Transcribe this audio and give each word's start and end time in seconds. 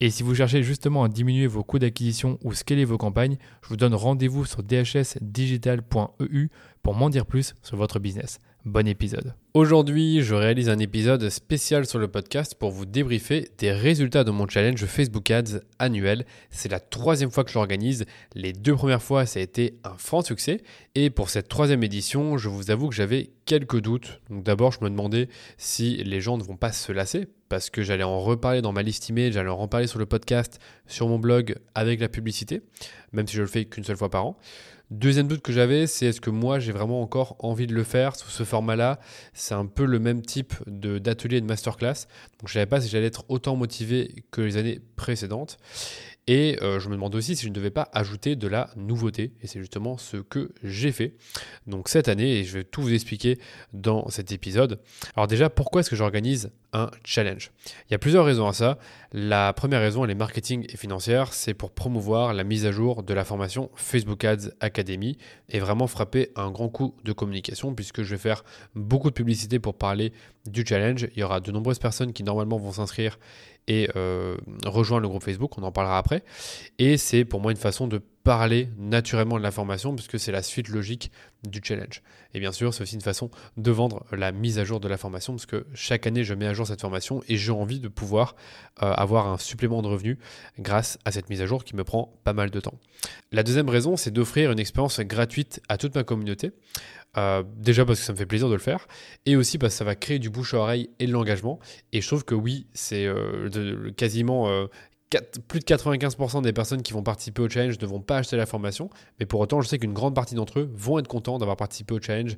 Et 0.00 0.10
si 0.10 0.22
vous 0.22 0.34
cherchez 0.34 0.62
justement 0.62 1.04
à 1.04 1.08
diminuer 1.08 1.46
vos 1.46 1.62
coûts 1.62 1.78
d'acquisition 1.78 2.38
ou 2.42 2.52
scaler 2.52 2.84
vos 2.84 2.98
campagnes, 2.98 3.36
je 3.62 3.68
vous 3.68 3.76
donne 3.76 3.94
rendez-vous 3.94 4.44
sur 4.44 4.62
dhsdigital.eu 4.62 6.48
pour 6.82 6.94
m'en 6.94 7.10
dire 7.10 7.26
plus 7.26 7.54
sur 7.62 7.76
votre 7.76 7.98
business. 7.98 8.38
Bon 8.64 8.86
épisode. 8.88 9.34
Aujourd'hui, 9.54 10.22
je 10.22 10.34
réalise 10.34 10.70
un 10.70 10.78
épisode 10.78 11.28
spécial 11.28 11.84
sur 11.84 11.98
le 11.98 12.08
podcast 12.08 12.54
pour 12.54 12.70
vous 12.70 12.86
débriefer 12.86 13.50
des 13.58 13.70
résultats 13.70 14.24
de 14.24 14.30
mon 14.30 14.48
challenge 14.48 14.82
Facebook 14.86 15.30
Ads 15.30 15.60
annuel. 15.78 16.24
C'est 16.48 16.70
la 16.70 16.80
troisième 16.80 17.30
fois 17.30 17.44
que 17.44 17.50
je 17.50 17.58
l'organise. 17.58 18.06
Les 18.34 18.54
deux 18.54 18.74
premières 18.74 19.02
fois, 19.02 19.26
ça 19.26 19.40
a 19.40 19.42
été 19.42 19.74
un 19.84 19.92
franc 19.98 20.22
succès. 20.22 20.62
Et 20.94 21.10
pour 21.10 21.28
cette 21.28 21.48
troisième 21.48 21.82
édition, 21.82 22.38
je 22.38 22.48
vous 22.48 22.70
avoue 22.70 22.88
que 22.88 22.94
j'avais 22.94 23.28
quelques 23.44 23.82
doutes. 23.82 24.22
Donc 24.30 24.42
d'abord, 24.42 24.72
je 24.72 24.82
me 24.82 24.88
demandais 24.88 25.28
si 25.58 25.96
les 25.96 26.22
gens 26.22 26.38
ne 26.38 26.42
vont 26.42 26.56
pas 26.56 26.72
se 26.72 26.90
lasser 26.90 27.26
parce 27.50 27.68
que 27.68 27.82
j'allais 27.82 28.04
en 28.04 28.20
reparler 28.20 28.62
dans 28.62 28.72
ma 28.72 28.80
liste 28.80 29.10
email, 29.10 29.32
j'allais 29.32 29.50
en 29.50 29.58
reparler 29.58 29.86
sur 29.86 29.98
le 29.98 30.06
podcast, 30.06 30.60
sur 30.86 31.08
mon 31.08 31.18
blog 31.18 31.56
avec 31.74 32.00
la 32.00 32.08
publicité, 32.08 32.62
même 33.12 33.28
si 33.28 33.36
je 33.36 33.42
le 33.42 33.48
fais 33.48 33.66
qu'une 33.66 33.84
seule 33.84 33.98
fois 33.98 34.08
par 34.08 34.24
an. 34.24 34.38
Deuxième 34.92 35.26
doute 35.26 35.40
que 35.40 35.52
j'avais, 35.52 35.86
c'est 35.86 36.04
est-ce 36.04 36.20
que 36.20 36.28
moi 36.28 36.58
j'ai 36.58 36.70
vraiment 36.70 37.00
encore 37.00 37.36
envie 37.38 37.66
de 37.66 37.74
le 37.74 37.82
faire 37.82 38.14
sous 38.14 38.28
ce 38.28 38.44
format-là? 38.44 39.00
C'est 39.42 39.54
un 39.54 39.66
peu 39.66 39.86
le 39.86 39.98
même 39.98 40.22
type 40.22 40.54
d'atelier 40.68 41.38
et 41.38 41.40
de 41.40 41.46
masterclass. 41.46 42.06
Donc 42.38 42.46
je 42.46 42.50
ne 42.50 42.52
savais 42.52 42.66
pas 42.66 42.80
si 42.80 42.88
j'allais 42.88 43.08
être 43.08 43.24
autant 43.28 43.56
motivé 43.56 44.24
que 44.30 44.40
les 44.40 44.56
années 44.56 44.80
précédentes. 44.94 45.56
Et 46.28 46.56
euh, 46.62 46.78
je 46.78 46.88
me 46.88 46.94
demande 46.94 47.14
aussi 47.16 47.34
si 47.34 47.44
je 47.44 47.48
ne 47.48 47.54
devais 47.54 47.70
pas 47.70 47.88
ajouter 47.92 48.36
de 48.36 48.46
la 48.46 48.70
nouveauté. 48.76 49.32
Et 49.42 49.48
c'est 49.48 49.58
justement 49.58 49.98
ce 49.98 50.18
que 50.18 50.52
j'ai 50.62 50.92
fait. 50.92 51.14
Donc 51.66 51.88
cette 51.88 52.08
année, 52.08 52.38
et 52.38 52.44
je 52.44 52.58
vais 52.58 52.64
tout 52.64 52.80
vous 52.80 52.92
expliquer 52.92 53.38
dans 53.72 54.08
cet 54.08 54.30
épisode. 54.30 54.78
Alors 55.16 55.26
déjà, 55.26 55.50
pourquoi 55.50 55.80
est-ce 55.80 55.90
que 55.90 55.96
j'organise 55.96 56.52
un 56.72 56.90
challenge? 57.04 57.50
Il 57.88 57.92
y 57.92 57.94
a 57.94 57.98
plusieurs 57.98 58.24
raisons 58.24 58.46
à 58.46 58.52
ça. 58.52 58.78
La 59.12 59.52
première 59.52 59.80
raison, 59.80 60.04
elle 60.04 60.12
est 60.12 60.14
marketing 60.14 60.64
et 60.72 60.76
financière. 60.76 61.32
C'est 61.32 61.54
pour 61.54 61.72
promouvoir 61.72 62.34
la 62.34 62.44
mise 62.44 62.66
à 62.66 62.72
jour 62.72 63.02
de 63.02 63.14
la 63.14 63.24
formation 63.24 63.70
Facebook 63.74 64.24
Ads 64.24 64.50
Academy 64.60 65.18
et 65.48 65.58
vraiment 65.58 65.88
frapper 65.88 66.30
un 66.36 66.52
grand 66.52 66.68
coup 66.68 66.94
de 67.04 67.12
communication 67.12 67.74
puisque 67.74 68.02
je 68.02 68.10
vais 68.10 68.20
faire 68.20 68.44
beaucoup 68.76 69.10
de 69.10 69.14
publicité 69.14 69.58
pour 69.58 69.74
parler 69.74 70.12
du 70.46 70.64
challenge. 70.64 71.08
Il 71.14 71.20
y 71.20 71.22
aura 71.24 71.40
de 71.40 71.50
nombreuses 71.50 71.80
personnes 71.80 72.12
qui 72.12 72.22
normalement 72.22 72.58
vont 72.58 72.72
s'inscrire 72.72 73.18
et 73.68 73.88
euh, 73.96 74.36
rejoindre 74.64 75.02
le 75.02 75.08
groupe 75.08 75.22
Facebook, 75.22 75.56
on 75.58 75.62
en 75.62 75.72
parlera 75.72 75.98
après. 75.98 76.24
Et 76.78 76.96
c'est 76.96 77.24
pour 77.24 77.40
moi 77.40 77.52
une 77.52 77.58
façon 77.58 77.86
de 77.86 78.00
parler 78.24 78.68
naturellement 78.78 79.36
de 79.36 79.42
l'information 79.42 79.94
puisque 79.94 80.18
c'est 80.18 80.32
la 80.32 80.42
suite 80.42 80.68
logique 80.68 81.10
du 81.44 81.60
challenge. 81.62 82.02
Et 82.34 82.40
bien 82.40 82.52
sûr, 82.52 82.72
c'est 82.72 82.82
aussi 82.82 82.94
une 82.94 83.00
façon 83.00 83.30
de 83.56 83.70
vendre 83.70 84.04
la 84.12 84.32
mise 84.32 84.58
à 84.58 84.64
jour 84.64 84.80
de 84.80 84.88
la 84.88 84.96
formation 84.96 85.34
parce 85.34 85.46
que 85.46 85.66
chaque 85.74 86.06
année, 86.06 86.24
je 86.24 86.34
mets 86.34 86.46
à 86.46 86.54
jour 86.54 86.66
cette 86.66 86.80
formation 86.80 87.22
et 87.28 87.36
j'ai 87.36 87.52
envie 87.52 87.80
de 87.80 87.88
pouvoir 87.88 88.36
euh, 88.82 88.92
avoir 88.92 89.26
un 89.26 89.38
supplément 89.38 89.82
de 89.82 89.88
revenus 89.88 90.18
grâce 90.58 90.98
à 91.04 91.12
cette 91.12 91.30
mise 91.30 91.42
à 91.42 91.46
jour 91.46 91.64
qui 91.64 91.74
me 91.74 91.84
prend 91.84 92.14
pas 92.24 92.32
mal 92.32 92.50
de 92.50 92.60
temps. 92.60 92.74
La 93.32 93.42
deuxième 93.42 93.68
raison, 93.68 93.96
c'est 93.96 94.12
d'offrir 94.12 94.52
une 94.52 94.60
expérience 94.60 95.00
gratuite 95.00 95.60
à 95.68 95.76
toute 95.76 95.94
ma 95.94 96.04
communauté. 96.04 96.52
Euh, 97.18 97.42
déjà 97.58 97.84
parce 97.84 98.00
que 98.00 98.06
ça 98.06 98.12
me 98.12 98.18
fait 98.18 98.26
plaisir 98.26 98.48
de 98.48 98.54
le 98.54 98.60
faire, 98.60 98.86
et 99.26 99.36
aussi 99.36 99.58
parce 99.58 99.74
que 99.74 99.78
ça 99.78 99.84
va 99.84 99.94
créer 99.94 100.18
du 100.18 100.30
bouche 100.30 100.54
à 100.54 100.58
oreille 100.58 100.90
et 100.98 101.06
de 101.06 101.12
l'engagement. 101.12 101.58
Et 101.92 102.00
je 102.00 102.06
trouve 102.06 102.24
que 102.24 102.34
oui, 102.34 102.66
c'est 102.72 103.04
euh, 103.06 103.90
quasiment 103.96 104.48
euh, 104.48 104.66
plus 105.48 105.60
de 105.60 105.64
95% 105.64 106.42
des 106.42 106.52
personnes 106.52 106.82
qui 106.82 106.92
vont 106.92 107.02
participer 107.02 107.42
au 107.42 107.48
challenge 107.48 107.78
ne 107.78 107.86
vont 107.86 108.00
pas 108.00 108.18
acheter 108.18 108.36
la 108.36 108.46
formation, 108.46 108.88
mais 109.20 109.26
pour 109.26 109.40
autant, 109.40 109.60
je 109.60 109.68
sais 109.68 109.78
qu'une 109.78 109.92
grande 109.92 110.14
partie 110.14 110.34
d'entre 110.34 110.60
eux 110.60 110.70
vont 110.74 110.98
être 110.98 111.08
contents 111.08 111.38
d'avoir 111.38 111.56
participé 111.56 111.94
au 111.94 112.00
challenge 112.00 112.36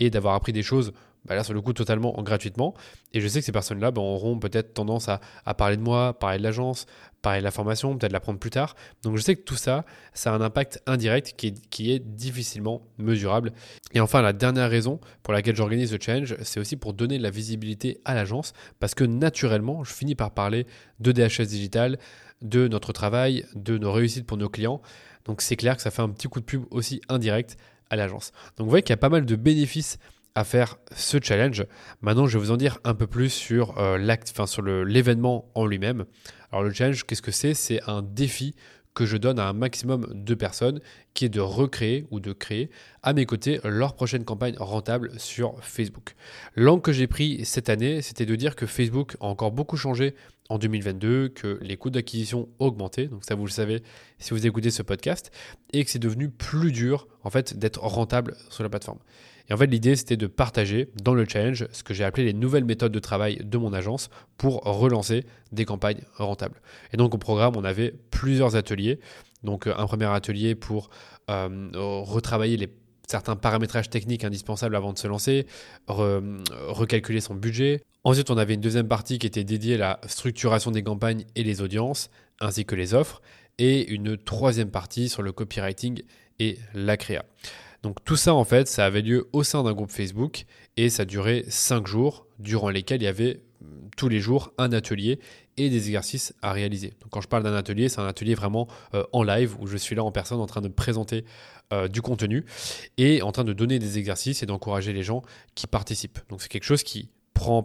et 0.00 0.10
d'avoir 0.10 0.34
appris 0.34 0.52
des 0.52 0.64
choses, 0.64 0.92
bah 1.26 1.34
là, 1.34 1.44
sur 1.44 1.54
le 1.54 1.60
coup, 1.60 1.72
totalement 1.72 2.12
gratuitement. 2.22 2.74
Et 3.12 3.20
je 3.20 3.28
sais 3.28 3.40
que 3.40 3.44
ces 3.44 3.52
personnes-là 3.52 3.90
bah, 3.90 4.00
auront 4.00 4.38
peut-être 4.38 4.74
tendance 4.74 5.08
à, 5.08 5.20
parler 5.54 5.76
de 5.76 5.82
moi, 5.82 6.18
parler 6.18 6.38
de 6.38 6.42
l'agence, 6.42 6.86
parler 7.22 7.40
de 7.40 7.44
la 7.44 7.50
formation, 7.50 7.96
peut-être 7.96 8.12
la 8.12 8.20
prendre 8.20 8.38
plus 8.38 8.50
tard. 8.50 8.76
Donc 9.02 9.16
je 9.16 9.22
sais 9.22 9.34
que 9.34 9.42
tout 9.42 9.56
ça, 9.56 9.84
ça 10.14 10.32
a 10.32 10.36
un 10.36 10.40
impact 10.40 10.82
indirect 10.86 11.34
qui 11.36 11.48
est, 11.48 11.68
qui 11.68 11.92
est 11.92 11.98
difficilement 11.98 12.82
mesurable. 12.98 13.52
Et 13.92 14.00
enfin, 14.00 14.22
la 14.22 14.32
dernière 14.32 14.70
raison 14.70 15.00
pour 15.22 15.32
laquelle 15.32 15.56
j'organise 15.56 15.92
le 15.92 15.98
challenge, 16.00 16.36
c'est 16.42 16.60
aussi 16.60 16.76
pour 16.76 16.92
donner 16.92 17.18
de 17.18 17.22
la 17.22 17.30
visibilité 17.30 18.00
à 18.04 18.14
l'agence, 18.14 18.52
parce 18.78 18.94
que 18.94 19.04
naturellement, 19.04 19.82
je 19.84 19.92
finis 19.92 20.14
par 20.14 20.30
parler 20.30 20.66
de 21.00 21.12
DHS 21.12 21.46
Digital, 21.46 21.98
de 22.42 22.68
notre 22.68 22.92
travail, 22.92 23.44
de 23.54 23.78
nos 23.78 23.92
réussites 23.92 24.26
pour 24.26 24.36
nos 24.36 24.48
clients. 24.48 24.80
Donc 25.24 25.42
c'est 25.42 25.56
clair 25.56 25.76
que 25.76 25.82
ça 25.82 25.90
fait 25.90 26.02
un 26.02 26.10
petit 26.10 26.28
coup 26.28 26.40
de 26.40 26.44
pub 26.44 26.64
aussi 26.70 27.00
indirect 27.08 27.56
à 27.90 27.96
l'agence. 27.96 28.32
Donc 28.56 28.66
vous 28.66 28.70
voyez 28.70 28.82
qu'il 28.82 28.92
y 28.92 28.94
a 28.94 28.98
pas 28.98 29.08
mal 29.08 29.24
de 29.24 29.36
bénéfices 29.36 29.98
à 30.36 30.44
faire 30.44 30.76
ce 30.94 31.16
challenge. 31.20 31.66
Maintenant, 32.02 32.26
je 32.26 32.38
vais 32.38 32.44
vous 32.44 32.50
en 32.52 32.58
dire 32.58 32.78
un 32.84 32.94
peu 32.94 33.06
plus 33.06 33.30
sur 33.30 33.78
euh, 33.78 33.98
l'acte, 33.98 34.30
enfin 34.30 34.46
sur 34.46 34.62
l'événement 34.62 35.50
en 35.54 35.66
lui-même. 35.66 36.04
Alors 36.52 36.62
le 36.62 36.72
challenge, 36.72 37.04
qu'est-ce 37.04 37.22
que 37.22 37.32
c'est? 37.32 37.54
C'est 37.54 37.80
un 37.88 38.02
défi 38.02 38.54
que 38.94 39.06
je 39.06 39.16
donne 39.16 39.38
à 39.38 39.48
un 39.48 39.52
maximum 39.52 40.06
de 40.12 40.34
personnes, 40.34 40.80
qui 41.14 41.24
est 41.24 41.30
de 41.30 41.40
recréer 41.40 42.06
ou 42.10 42.20
de 42.20 42.32
créer 42.32 42.70
à 43.02 43.12
mes 43.12 43.26
côtés 43.26 43.60
leur 43.64 43.94
prochaine 43.94 44.24
campagne 44.24 44.56
rentable 44.58 45.12
sur 45.18 45.62
Facebook. 45.62 46.14
L'angle 46.54 46.82
que 46.82 46.92
j'ai 46.92 47.06
pris 47.06 47.44
cette 47.44 47.68
année, 47.68 48.02
c'était 48.02 48.26
de 48.26 48.34
dire 48.36 48.56
que 48.56 48.66
Facebook 48.66 49.16
a 49.20 49.26
encore 49.26 49.52
beaucoup 49.52 49.76
changé 49.76 50.14
en 50.48 50.58
2022, 50.58 51.28
que 51.30 51.58
les 51.62 51.76
coûts 51.76 51.90
d'acquisition 51.90 52.48
augmenté, 52.58 53.08
donc 53.08 53.24
ça 53.24 53.34
vous 53.34 53.46
le 53.46 53.50
savez 53.50 53.82
si 54.18 54.30
vous 54.30 54.46
écoutez 54.46 54.70
ce 54.70 54.82
podcast, 54.82 55.30
et 55.72 55.84
que 55.84 55.90
c'est 55.90 55.98
devenu 55.98 56.28
plus 56.28 56.72
dur 56.72 57.08
en 57.24 57.30
fait 57.30 57.58
d'être 57.58 57.80
rentable 57.80 58.36
sur 58.50 58.62
la 58.62 58.68
plateforme. 58.68 58.98
Et 59.48 59.52
en 59.52 59.56
fait, 59.56 59.66
l'idée, 59.66 59.94
c'était 59.94 60.16
de 60.16 60.26
partager 60.26 60.88
dans 61.02 61.14
le 61.14 61.24
challenge 61.24 61.66
ce 61.70 61.82
que 61.82 61.94
j'ai 61.94 62.04
appelé 62.04 62.24
les 62.24 62.32
nouvelles 62.32 62.64
méthodes 62.64 62.92
de 62.92 62.98
travail 62.98 63.40
de 63.44 63.58
mon 63.58 63.72
agence 63.72 64.10
pour 64.38 64.62
relancer 64.62 65.24
des 65.52 65.64
campagnes 65.64 66.02
rentables. 66.16 66.60
Et 66.92 66.96
donc, 66.96 67.14
au 67.14 67.18
programme, 67.18 67.56
on 67.56 67.64
avait 67.64 67.94
plusieurs 68.10 68.56
ateliers. 68.56 68.98
Donc, 69.44 69.66
euh, 69.66 69.74
un 69.76 69.86
premier 69.86 70.06
atelier 70.06 70.54
pour 70.54 70.90
euh, 71.30 71.70
retravailler 71.74 72.56
les 72.56 72.68
certains 73.08 73.36
paramétrages 73.36 73.88
techniques 73.88 74.24
indispensables 74.24 74.74
avant 74.74 74.92
de 74.92 74.98
se 74.98 75.06
lancer, 75.06 75.46
recalculer 75.86 77.20
son 77.20 77.36
budget. 77.36 77.84
Ensuite, 78.06 78.30
on 78.30 78.38
avait 78.38 78.54
une 78.54 78.60
deuxième 78.60 78.86
partie 78.86 79.18
qui 79.18 79.26
était 79.26 79.42
dédiée 79.42 79.74
à 79.74 79.78
la 79.78 80.00
structuration 80.06 80.70
des 80.70 80.84
campagnes 80.84 81.24
et 81.34 81.42
les 81.42 81.60
audiences, 81.60 82.08
ainsi 82.38 82.64
que 82.64 82.76
les 82.76 82.94
offres, 82.94 83.20
et 83.58 83.90
une 83.92 84.16
troisième 84.16 84.70
partie 84.70 85.08
sur 85.08 85.22
le 85.22 85.32
copywriting 85.32 86.02
et 86.38 86.56
la 86.72 86.96
créa. 86.96 87.24
Donc 87.82 88.04
tout 88.04 88.14
ça, 88.14 88.32
en 88.32 88.44
fait, 88.44 88.68
ça 88.68 88.84
avait 88.84 89.02
lieu 89.02 89.28
au 89.32 89.42
sein 89.42 89.64
d'un 89.64 89.72
groupe 89.72 89.90
Facebook 89.90 90.44
et 90.76 90.88
ça 90.88 91.04
durait 91.04 91.46
5 91.48 91.88
jours, 91.88 92.28
durant 92.38 92.70
lesquels 92.70 93.02
il 93.02 93.06
y 93.06 93.08
avait 93.08 93.40
mm, 93.60 93.88
tous 93.96 94.08
les 94.08 94.20
jours 94.20 94.52
un 94.56 94.70
atelier 94.70 95.18
et 95.56 95.68
des 95.68 95.88
exercices 95.88 96.32
à 96.42 96.52
réaliser. 96.52 96.90
Donc 97.00 97.10
quand 97.10 97.20
je 97.20 97.28
parle 97.28 97.42
d'un 97.42 97.56
atelier, 97.56 97.88
c'est 97.88 98.00
un 98.00 98.06
atelier 98.06 98.36
vraiment 98.36 98.68
euh, 98.94 99.02
en 99.12 99.24
live 99.24 99.56
où 99.58 99.66
je 99.66 99.76
suis 99.76 99.96
là 99.96 100.04
en 100.04 100.12
personne 100.12 100.38
en 100.38 100.46
train 100.46 100.60
de 100.60 100.68
présenter 100.68 101.24
euh, 101.72 101.88
du 101.88 102.02
contenu 102.02 102.44
et 102.98 103.20
en 103.22 103.32
train 103.32 103.42
de 103.42 103.52
donner 103.52 103.80
des 103.80 103.98
exercices 103.98 104.44
et 104.44 104.46
d'encourager 104.46 104.92
les 104.92 105.02
gens 105.02 105.22
qui 105.56 105.66
participent. 105.66 106.20
Donc 106.28 106.40
c'est 106.40 106.48
quelque 106.48 106.62
chose 106.62 106.84
qui 106.84 107.10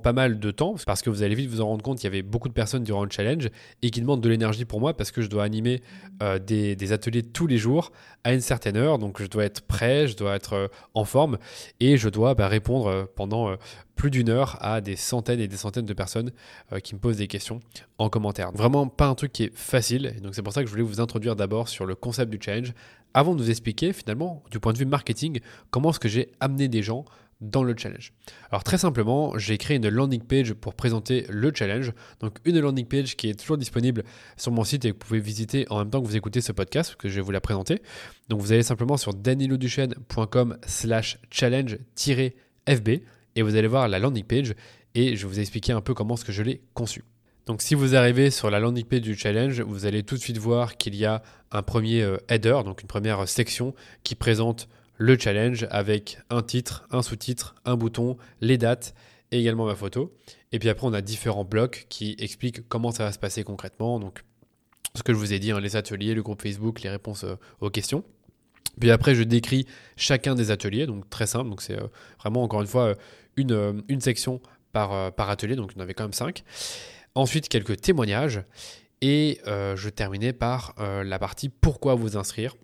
pas 0.01 0.13
mal 0.13 0.39
de 0.39 0.51
temps 0.51 0.75
parce 0.85 1.01
que 1.01 1.09
vous 1.09 1.23
allez 1.23 1.35
vite 1.35 1.49
vous 1.49 1.61
en 1.61 1.67
rendre 1.67 1.83
compte 1.83 1.97
qu'il 1.97 2.05
y 2.05 2.13
avait 2.13 2.21
beaucoup 2.21 2.47
de 2.47 2.53
personnes 2.53 2.83
durant 2.83 3.03
le 3.03 3.09
challenge 3.09 3.49
et 3.81 3.89
qui 3.89 4.01
demandent 4.01 4.21
de 4.21 4.29
l'énergie 4.29 4.65
pour 4.65 4.79
moi 4.79 4.95
parce 4.95 5.11
que 5.11 5.21
je 5.21 5.27
dois 5.27 5.43
animer 5.43 5.81
euh, 6.21 6.39
des, 6.39 6.93
ateliers 6.93 7.23
tous 7.23 7.47
les 7.47 7.57
jours 7.57 7.91
à 8.23 8.33
une 8.33 8.41
certaine 8.41 8.77
heure. 8.77 8.99
Donc 8.99 9.21
je 9.21 9.27
dois 9.27 9.43
être 9.43 9.61
prêt, 9.61 10.07
je 10.07 10.15
dois 10.15 10.35
être 10.35 10.53
euh, 10.53 10.67
en 10.93 11.05
forme 11.05 11.37
et 11.79 11.97
je 11.97 12.09
dois 12.09 12.35
bah, 12.35 12.47
répondre 12.47 12.87
euh, 12.87 13.05
pendant 13.15 13.55
plus 13.95 14.11
d'une 14.11 14.29
heure 14.29 14.57
à 14.61 14.81
des 14.81 14.95
centaines 14.95 15.39
et 15.39 15.47
des 15.47 15.57
centaines 15.57 15.85
de 15.85 15.93
personnes 15.93 16.31
qui 16.83 16.95
me 16.95 16.99
posent 16.99 17.17
des 17.17 17.27
questions 17.27 17.59
en 17.99 18.09
commentaire. 18.09 18.51
Vraiment 18.51 18.87
pas 18.87 19.05
un 19.05 19.15
truc 19.15 19.31
qui 19.31 19.43
est 19.43 19.55
facile. 19.55 20.15
donc 20.23 20.33
c'est 20.33 20.41
pour 20.41 20.53
ça 20.53 20.61
que 20.61 20.67
je 20.67 20.71
voulais 20.71 20.83
vous 20.83 21.01
introduire 21.01 21.35
d'abord 21.35 21.69
sur 21.69 21.85
le 21.85 21.93
concept 21.93 22.31
du 22.31 22.39
challenge 22.41 22.73
avant 23.13 23.35
de 23.35 23.41
vous 23.41 23.49
expliquer 23.49 23.93
finalement 23.93 24.41
du 24.49 24.59
point 24.59 24.73
de 24.73 24.77
vue 24.77 24.85
marketing 24.85 25.39
comment 25.69 25.91
est-ce 25.91 25.99
que 25.99 26.09
j'ai 26.09 26.31
amené 26.39 26.67
des 26.67 26.81
gens 26.81 27.05
dans 27.41 27.63
le 27.63 27.75
challenge. 27.75 28.13
Alors 28.51 28.63
très 28.63 28.77
simplement, 28.77 29.38
j'ai 29.38 29.57
créé 29.57 29.77
une 29.77 29.89
landing 29.89 30.21
page 30.21 30.53
pour 30.53 30.75
présenter 30.75 31.25
le 31.29 31.51
challenge. 31.53 31.91
Donc 32.19 32.38
une 32.45 32.59
landing 32.59 32.85
page 32.85 33.17
qui 33.17 33.29
est 33.29 33.39
toujours 33.39 33.57
disponible 33.57 34.03
sur 34.38 34.51
mon 34.51 34.63
site 34.63 34.85
et 34.85 34.89
que 34.89 34.93
vous 34.93 34.99
pouvez 34.99 35.19
visiter 35.19 35.65
en 35.69 35.79
même 35.79 35.89
temps 35.89 36.01
que 36.01 36.07
vous 36.07 36.15
écoutez 36.15 36.41
ce 36.41 36.51
podcast 36.51 36.95
que 36.95 37.09
je 37.09 37.15
vais 37.15 37.21
vous 37.21 37.31
la 37.31 37.41
présenter. 37.41 37.81
Donc 38.29 38.41
vous 38.41 38.51
allez 38.51 38.63
simplement 38.63 38.97
sur 38.97 39.13
daniloduchesne.com 39.13 40.57
slash 40.65 41.17
challenge-fb 41.31 43.01
et 43.35 43.41
vous 43.41 43.55
allez 43.55 43.67
voir 43.67 43.88
la 43.88 43.99
landing 43.99 44.23
page 44.23 44.53
et 44.93 45.15
je 45.15 45.25
vais 45.25 45.33
vous 45.33 45.39
expliquer 45.39 45.73
un 45.73 45.81
peu 45.81 45.93
comment 45.93 46.15
ce 46.15 46.25
que 46.25 46.31
je 46.31 46.43
l'ai 46.43 46.61
conçu. 46.73 47.03
Donc 47.47 47.61
si 47.61 47.73
vous 47.73 47.95
arrivez 47.95 48.29
sur 48.29 48.51
la 48.51 48.59
landing 48.59 48.85
page 48.85 49.01
du 49.01 49.15
challenge, 49.15 49.61
vous 49.61 49.85
allez 49.85 50.03
tout 50.03 50.15
de 50.15 50.21
suite 50.21 50.38
voir 50.38 50.77
qu'il 50.77 50.95
y 50.95 51.05
a 51.05 51.23
un 51.51 51.63
premier 51.63 52.03
euh, 52.03 52.17
header, 52.29 52.61
donc 52.63 52.81
une 52.81 52.88
première 52.88 53.27
section 53.27 53.73
qui 54.03 54.15
présente 54.15 54.69
le 55.01 55.18
challenge 55.18 55.65
avec 55.71 56.19
un 56.30 56.44
titre, 56.44 56.86
un 56.92 57.01
sous-titre, 57.01 57.56
un 57.65 57.75
bouton, 57.75 58.18
les 58.39 58.59
dates 58.59 58.94
et 59.31 59.39
également 59.39 59.65
ma 59.65 59.74
photo. 59.74 60.13
Et 60.51 60.59
puis 60.59 60.69
après, 60.69 60.86
on 60.86 60.94
a 60.94 61.01
différents 61.01 61.44
blocs 61.44 61.88
qui 61.89 62.15
expliquent 62.19 62.68
comment 62.69 62.92
ça 62.92 63.06
va 63.06 63.12
se 63.12 63.18
passer 63.18 63.44
concrètement. 63.44 64.00
Donc, 64.00 64.24
ce 64.94 65.01
que 65.01 65.12
je 65.12 65.18
vous 65.18 65.33
ai 65.33 65.39
dit, 65.39 65.51
hein, 65.51 65.59
les 65.59 65.75
ateliers, 65.75 66.13
le 66.13 66.21
groupe 66.21 66.44
Facebook, 66.44 66.81
les 66.81 66.89
réponses 66.92 67.24
euh, 67.24 67.33
aux 67.62 67.71
questions. 67.71 68.03
Puis 68.80 68.92
après, 68.92 69.15
je 69.15 69.24
décris 69.24 69.65
chacun 69.95 70.36
des 70.36 70.51
ateliers, 70.51 70.86
donc 70.86 71.09
très 71.09 71.25
simple. 71.25 71.50
Donc, 71.50 71.63
c'est 71.63 71.80
euh, 71.81 71.88
vraiment, 72.19 72.44
encore 72.44 72.62
une 72.62 72.68
fois, 72.68 72.94
euh, 73.39 73.81
une, 73.88 74.01
section 74.01 74.39
par, 74.71 75.12
par 75.13 75.31
atelier. 75.31 75.56
Donc, 75.56 75.71
il 75.71 75.77
y 75.77 75.80
en 75.80 75.83
avait 75.83 75.95
quand 75.95 76.03
même 76.03 76.13
cinq. 76.13 76.44
Ensuite, 77.15 77.50
quelques 77.50 77.81
témoignages. 77.81 78.44
Et 79.01 79.42
je 79.48 79.89
terminais 79.89 80.31
par 80.31 80.75
la 80.77 81.18
partie 81.18 81.50
pourquoi 81.50 81.95
vous 81.95 82.18
inscrire? 82.18 82.56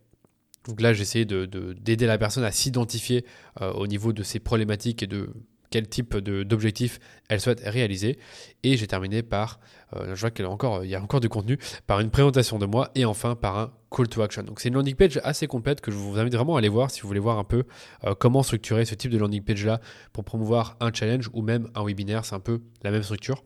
Donc 0.68 0.82
là, 0.82 0.94
j'essaie 0.94 1.26
d'aider 1.26 1.48
de, 1.48 1.74
d'aider 1.74 2.06
la 2.06 2.18
personne 2.18 2.44
à 2.44 2.52
s'identifier 2.52 3.26
euh, 3.62 3.72
au 3.74 3.88
niveau 3.88 4.14
de 4.14 4.24
ses 4.24 4.40
problématiques 4.40 5.04
et 5.04 5.08
de 5.08 5.30
quel 5.70 5.88
type 5.88 6.18
d'objectif 6.18 7.00
elle 7.30 7.42
souhaite 7.42 7.62
réaliser. 7.64 8.18
Et 8.64 8.78
j'ai 8.78 8.88
terminé 8.88 9.24
par, 9.24 9.60
euh, 9.96 10.16
je 10.16 10.22
vois 10.22 10.32
qu'il 10.32 10.46
y, 10.46 10.48
a 10.48 10.52
encore, 10.52 10.84
il 10.84 10.90
y 10.90 10.96
a 10.96 11.02
encore 11.02 11.20
du 11.20 11.30
contenu, 11.30 11.58
par 11.88 12.00
une 12.00 12.10
présentation 12.10 12.58
de 12.58 12.66
moi 12.66 12.92
et 12.96 13.06
enfin 13.06 13.36
par 13.36 13.58
un 13.58 13.72
call 13.92 14.08
to 14.08 14.22
action. 14.22 14.44
Donc 14.44 14.60
c'est 14.60 14.70
une 14.70 14.76
landing 14.76 14.96
page 14.96 15.20
assez 15.24 15.48
complète 15.48 15.82
que 15.82 15.92
je 15.92 15.98
vous 15.98 16.18
invite 16.18 16.36
vraiment 16.36 16.56
à 16.56 16.60
aller 16.60 16.70
voir 16.70 16.92
si 16.92 17.02
vous 17.02 17.08
voulez 17.08 17.20
voir 17.20 17.38
un 17.38 17.44
peu 17.44 17.64
euh, 18.06 18.16
comment 18.16 18.44
structurer 18.44 18.86
ce 18.86 18.96
type 18.96 19.12
de 19.12 19.18
landing 19.18 19.44
page 19.44 19.66
là 19.66 19.82
pour 20.14 20.24
promouvoir 20.24 20.78
un 20.80 20.92
challenge 20.94 21.30
ou 21.34 21.42
même 21.42 21.70
un 21.76 21.84
webinaire. 21.84 22.26
C'est 22.26 22.36
un 22.36 22.40
peu 22.40 22.62
la 22.84 22.92
même 22.92 23.04
structure. 23.04 23.44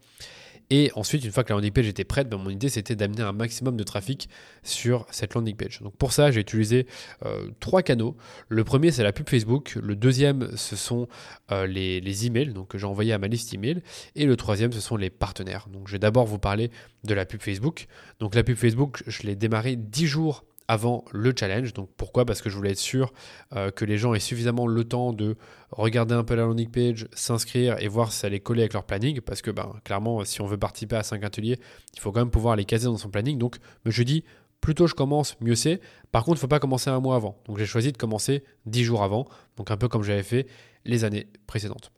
Et 0.71 0.89
ensuite, 0.95 1.25
une 1.25 1.31
fois 1.31 1.43
que 1.43 1.49
la 1.49 1.55
landing 1.55 1.73
page 1.73 1.87
était 1.89 2.05
prête, 2.05 2.29
ben, 2.29 2.37
mon 2.37 2.49
idée 2.49 2.69
c'était 2.69 2.95
d'amener 2.95 3.21
un 3.23 3.33
maximum 3.33 3.75
de 3.75 3.83
trafic 3.83 4.29
sur 4.63 5.05
cette 5.11 5.33
landing 5.33 5.55
page. 5.57 5.81
Donc 5.81 5.97
pour 5.97 6.13
ça, 6.13 6.31
j'ai 6.31 6.39
utilisé 6.39 6.87
euh, 7.25 7.49
trois 7.59 7.83
canaux. 7.83 8.15
Le 8.47 8.63
premier, 8.63 8.91
c'est 8.91 9.03
la 9.03 9.11
pub 9.11 9.27
Facebook. 9.27 9.77
Le 9.83 9.97
deuxième, 9.97 10.55
ce 10.55 10.77
sont 10.77 11.09
euh, 11.51 11.67
les, 11.67 11.99
les, 11.99 12.25
emails 12.25 12.53
donc, 12.53 12.69
que 12.69 12.77
j'ai 12.77 12.85
envoyés 12.85 13.11
à 13.11 13.17
ma 13.17 13.27
liste 13.27 13.53
email. 13.53 13.81
Et 14.15 14.25
le 14.25 14.37
troisième, 14.37 14.71
ce 14.71 14.79
sont 14.79 14.95
les 14.95 15.09
partenaires. 15.09 15.67
Donc 15.67 15.89
je 15.89 15.91
vais 15.91 15.99
d'abord 15.99 16.25
vous 16.25 16.39
parler 16.39 16.71
de 17.03 17.13
la 17.13 17.25
pub 17.25 17.41
Facebook. 17.41 17.87
Donc 18.21 18.33
la 18.33 18.43
pub 18.43 18.55
Facebook, 18.55 19.03
je 19.07 19.23
l'ai 19.23 19.35
démarré 19.35 19.75
10 19.75 20.07
jours 20.07 20.45
avant 20.71 21.03
le 21.11 21.33
challenge. 21.37 21.73
Donc 21.73 21.89
pourquoi? 21.97 22.23
Parce 22.23 22.41
que 22.41 22.49
je 22.49 22.55
voulais 22.55 22.71
être 22.71 22.77
sûr 22.77 23.11
euh, 23.53 23.71
que 23.71 23.83
les 23.83 23.97
gens 23.97 24.13
aient 24.13 24.21
suffisamment 24.21 24.67
le 24.67 24.85
temps 24.85 25.11
de 25.11 25.35
regarder 25.71 26.15
un 26.15 26.23
peu 26.23 26.33
la 26.33 26.43
landing 26.43 26.71
page, 26.71 27.09
s'inscrire 27.11 27.77
et 27.81 27.89
voir 27.89 28.13
si 28.13 28.19
ça 28.19 28.29
les 28.29 28.39
coller 28.39 28.61
avec 28.61 28.71
leur 28.71 28.85
planning. 28.85 29.19
Parce 29.19 29.41
que 29.41 29.51
ben, 29.51 29.73
clairement, 29.83 30.23
si 30.23 30.39
on 30.39 30.45
veut 30.45 30.57
participer 30.57 30.95
à 30.95 31.03
5 31.03 31.25
ateliers, 31.25 31.59
il 31.93 31.99
faut 31.99 32.13
quand 32.13 32.21
même 32.21 32.31
pouvoir 32.31 32.55
les 32.55 32.63
caser 32.63 32.85
dans 32.85 32.95
son 32.95 33.09
planning. 33.09 33.37
Donc 33.37 33.57
je 33.85 34.03
dis, 34.03 34.23
plus 34.61 34.73
tôt 34.73 34.87
je 34.87 34.95
commence, 34.95 35.35
mieux 35.41 35.55
c'est. 35.55 35.81
Par 36.13 36.23
contre, 36.23 36.37
il 36.37 36.39
ne 36.39 36.41
faut 36.43 36.47
pas 36.47 36.59
commencer 36.59 36.89
un 36.89 37.01
mois 37.01 37.17
avant. 37.17 37.37
Donc 37.47 37.57
j'ai 37.57 37.65
choisi 37.65 37.91
de 37.91 37.97
commencer 37.97 38.45
10 38.65 38.85
jours 38.85 39.03
avant. 39.03 39.27
Donc 39.57 39.71
un 39.71 39.77
peu 39.77 39.89
comme 39.89 40.03
j'avais 40.03 40.23
fait 40.23 40.47
les 40.85 41.03
années 41.03 41.27
précédentes. 41.47 41.91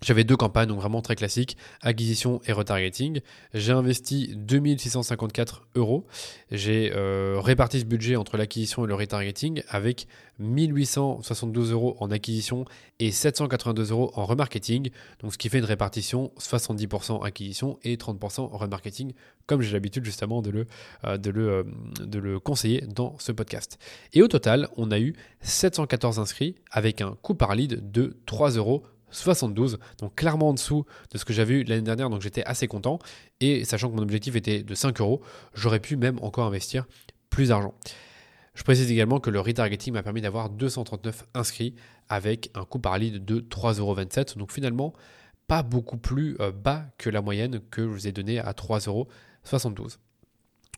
J'avais 0.00 0.22
deux 0.24 0.36
campagnes, 0.36 0.68
donc 0.68 0.78
vraiment 0.78 1.02
très 1.02 1.16
classiques, 1.16 1.56
acquisition 1.82 2.40
et 2.46 2.52
retargeting. 2.52 3.20
J'ai 3.52 3.72
investi 3.72 4.32
2654 4.36 5.66
euros. 5.74 6.06
J'ai 6.52 6.92
euh, 6.94 7.40
réparti 7.40 7.80
ce 7.80 7.84
budget 7.84 8.14
entre 8.14 8.36
l'acquisition 8.36 8.84
et 8.84 8.88
le 8.88 8.94
retargeting 8.94 9.62
avec 9.68 10.06
1872 10.38 11.72
euros 11.72 11.96
en 11.98 12.12
acquisition 12.12 12.64
et 13.00 13.10
782 13.10 13.90
euros 13.90 14.12
en 14.14 14.24
remarketing. 14.24 14.90
Donc 15.20 15.32
ce 15.32 15.38
qui 15.38 15.48
fait 15.48 15.58
une 15.58 15.64
répartition 15.64 16.30
70% 16.38 17.24
acquisition 17.24 17.78
et 17.82 17.96
30% 17.96 18.56
remarketing, 18.56 19.12
comme 19.46 19.62
j'ai 19.62 19.72
l'habitude 19.72 20.04
justement 20.04 20.42
de 20.42 20.50
le, 20.50 20.66
euh, 21.04 21.16
de, 21.16 21.30
le, 21.30 21.48
euh, 21.48 21.64
de 22.04 22.20
le 22.20 22.38
conseiller 22.38 22.82
dans 22.82 23.18
ce 23.18 23.32
podcast. 23.32 23.78
Et 24.12 24.22
au 24.22 24.28
total, 24.28 24.68
on 24.76 24.92
a 24.92 25.00
eu 25.00 25.14
714 25.40 26.20
inscrits 26.20 26.54
avec 26.70 27.00
un 27.00 27.16
coût 27.20 27.34
par 27.34 27.56
lead 27.56 27.90
de 27.90 28.16
3 28.26 28.50
euros 28.50 28.84
72, 29.10 29.78
donc 30.00 30.14
clairement 30.14 30.50
en 30.50 30.54
dessous 30.54 30.84
de 31.12 31.18
ce 31.18 31.24
que 31.24 31.32
j'avais 31.32 31.54
eu 31.54 31.64
l'année 31.64 31.82
dernière, 31.82 32.10
donc 32.10 32.22
j'étais 32.22 32.44
assez 32.44 32.66
content. 32.66 32.98
Et 33.40 33.64
sachant 33.64 33.90
que 33.90 33.96
mon 33.96 34.02
objectif 34.02 34.36
était 34.36 34.62
de 34.62 34.74
5 34.74 35.00
euros, 35.00 35.22
j'aurais 35.54 35.80
pu 35.80 35.96
même 35.96 36.18
encore 36.22 36.46
investir 36.46 36.86
plus 37.30 37.48
d'argent. 37.48 37.74
Je 38.54 38.64
précise 38.64 38.90
également 38.90 39.20
que 39.20 39.30
le 39.30 39.38
retargeting 39.40 39.92
m'a 39.92 40.02
permis 40.02 40.20
d'avoir 40.20 40.50
239 40.50 41.26
inscrits 41.34 41.74
avec 42.08 42.50
un 42.54 42.64
coût 42.64 42.80
par 42.80 42.98
lead 42.98 43.24
de 43.24 43.40
3,27 43.40 43.78
euros. 43.78 43.94
Donc 44.36 44.52
finalement, 44.52 44.92
pas 45.46 45.62
beaucoup 45.62 45.96
plus 45.96 46.36
euh, 46.40 46.50
bas 46.50 46.86
que 46.98 47.08
la 47.08 47.22
moyenne 47.22 47.60
que 47.70 47.82
je 47.82 47.88
vous 47.88 48.08
ai 48.08 48.12
donnée 48.12 48.38
à 48.38 48.52
3,72 48.52 48.88
euros. 48.88 49.08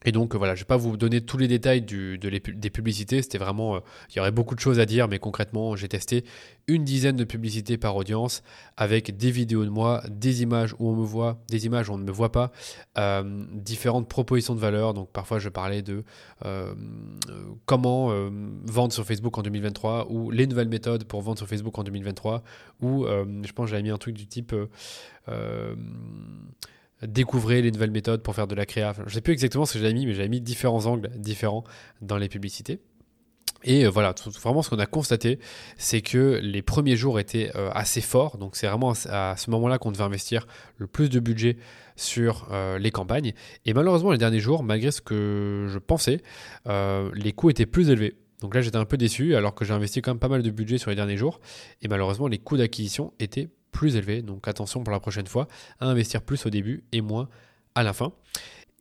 Et 0.04 0.12
donc 0.12 0.34
voilà, 0.34 0.54
je 0.54 0.60
ne 0.60 0.64
vais 0.64 0.68
pas 0.68 0.76
vous 0.78 0.96
donner 0.96 1.20
tous 1.20 1.36
les 1.36 1.48
détails 1.48 1.82
des 1.82 2.70
publicités, 2.70 3.20
c'était 3.20 3.38
vraiment, 3.38 3.76
euh, 3.76 3.80
il 4.10 4.16
y 4.16 4.20
aurait 4.20 4.30
beaucoup 4.30 4.54
de 4.54 4.60
choses 4.60 4.80
à 4.80 4.86
dire, 4.86 5.08
mais 5.08 5.18
concrètement, 5.18 5.76
j'ai 5.76 5.88
testé 5.88 6.24
une 6.68 6.84
dizaine 6.84 7.16
de 7.16 7.24
publicités 7.24 7.76
par 7.76 7.96
audience 7.96 8.42
avec 8.78 9.16
des 9.16 9.30
vidéos 9.30 9.64
de 9.64 9.70
moi, 9.70 10.02
des 10.08 10.42
images 10.42 10.74
où 10.78 10.88
on 10.88 10.96
me 10.96 11.04
voit, 11.04 11.42
des 11.48 11.66
images 11.66 11.90
où 11.90 11.92
on 11.92 11.98
ne 11.98 12.04
me 12.04 12.12
voit 12.12 12.32
pas, 12.32 12.50
euh, 12.96 13.44
différentes 13.52 14.08
propositions 14.08 14.54
de 14.54 14.60
valeur. 14.60 14.94
Donc 14.94 15.10
parfois, 15.10 15.38
je 15.38 15.50
parlais 15.50 15.82
de 15.82 16.02
euh, 16.46 16.74
comment 17.66 18.10
vendre 18.64 18.92
sur 18.92 19.04
Facebook 19.04 19.36
en 19.36 19.42
2023 19.42 20.10
ou 20.10 20.30
les 20.30 20.46
nouvelles 20.46 20.68
méthodes 20.68 21.04
pour 21.04 21.20
vendre 21.20 21.38
sur 21.38 21.46
Facebook 21.46 21.78
en 21.78 21.84
2023 21.84 22.42
ou 22.80 23.04
je 23.06 23.52
pense 23.52 23.68
j'avais 23.68 23.82
mis 23.82 23.90
un 23.90 23.98
truc 23.98 24.14
du 24.14 24.26
type 24.26 24.54
découvrez 27.02 27.62
les 27.62 27.70
nouvelles 27.70 27.90
méthodes 27.90 28.22
pour 28.22 28.34
faire 28.34 28.46
de 28.46 28.54
la 28.54 28.66
créa. 28.66 28.92
je 28.96 29.02
ne 29.02 29.08
sais 29.08 29.20
plus 29.20 29.32
exactement 29.32 29.66
ce 29.66 29.74
que 29.74 29.78
j'avais 29.78 29.94
mis, 29.94 30.06
mais 30.06 30.14
j'avais 30.14 30.28
mis 30.28 30.40
différents 30.40 30.86
angles 30.86 31.10
différents 31.16 31.64
dans 32.00 32.16
les 32.16 32.28
publicités. 32.28 32.80
Et 33.62 33.84
euh, 33.84 33.90
voilà, 33.90 34.14
vraiment 34.40 34.62
ce 34.62 34.70
qu'on 34.70 34.78
a 34.78 34.86
constaté, 34.86 35.38
c'est 35.76 36.00
que 36.00 36.40
les 36.42 36.62
premiers 36.62 36.96
jours 36.96 37.20
étaient 37.20 37.50
euh, 37.56 37.70
assez 37.72 38.00
forts. 38.00 38.38
Donc 38.38 38.56
c'est 38.56 38.66
vraiment 38.66 38.92
à 39.08 39.36
ce 39.36 39.50
moment-là 39.50 39.78
qu'on 39.78 39.92
devait 39.92 40.04
investir 40.04 40.46
le 40.78 40.86
plus 40.86 41.10
de 41.10 41.20
budget 41.20 41.56
sur 41.96 42.48
euh, 42.50 42.78
les 42.78 42.90
campagnes. 42.90 43.34
Et 43.66 43.74
malheureusement, 43.74 44.12
les 44.12 44.18
derniers 44.18 44.40
jours, 44.40 44.62
malgré 44.62 44.90
ce 44.90 45.00
que 45.00 45.66
je 45.68 45.78
pensais, 45.78 46.22
les 46.66 47.32
coûts 47.32 47.50
étaient 47.50 47.66
plus 47.66 47.90
élevés. 47.90 48.16
Donc 48.40 48.54
là, 48.54 48.62
j'étais 48.62 48.78
un 48.78 48.86
peu 48.86 48.96
déçu, 48.96 49.34
alors 49.36 49.54
que 49.54 49.66
j'ai 49.66 49.74
investi 49.74 50.00
quand 50.00 50.12
même 50.12 50.18
pas 50.18 50.28
mal 50.28 50.42
de 50.42 50.50
budget 50.50 50.78
sur 50.78 50.88
les 50.88 50.96
derniers 50.96 51.18
jours. 51.18 51.40
Et 51.82 51.88
malheureusement, 51.88 52.26
les 52.26 52.38
coûts 52.38 52.56
d'acquisition 52.56 53.12
étaient 53.18 53.50
plus 53.72 53.96
élevé. 53.96 54.22
Donc 54.22 54.48
attention 54.48 54.82
pour 54.82 54.92
la 54.92 55.00
prochaine 55.00 55.26
fois 55.26 55.48
à 55.78 55.86
investir 55.86 56.22
plus 56.22 56.46
au 56.46 56.50
début 56.50 56.84
et 56.92 57.00
moins 57.00 57.28
à 57.74 57.82
la 57.82 57.92
fin. 57.92 58.12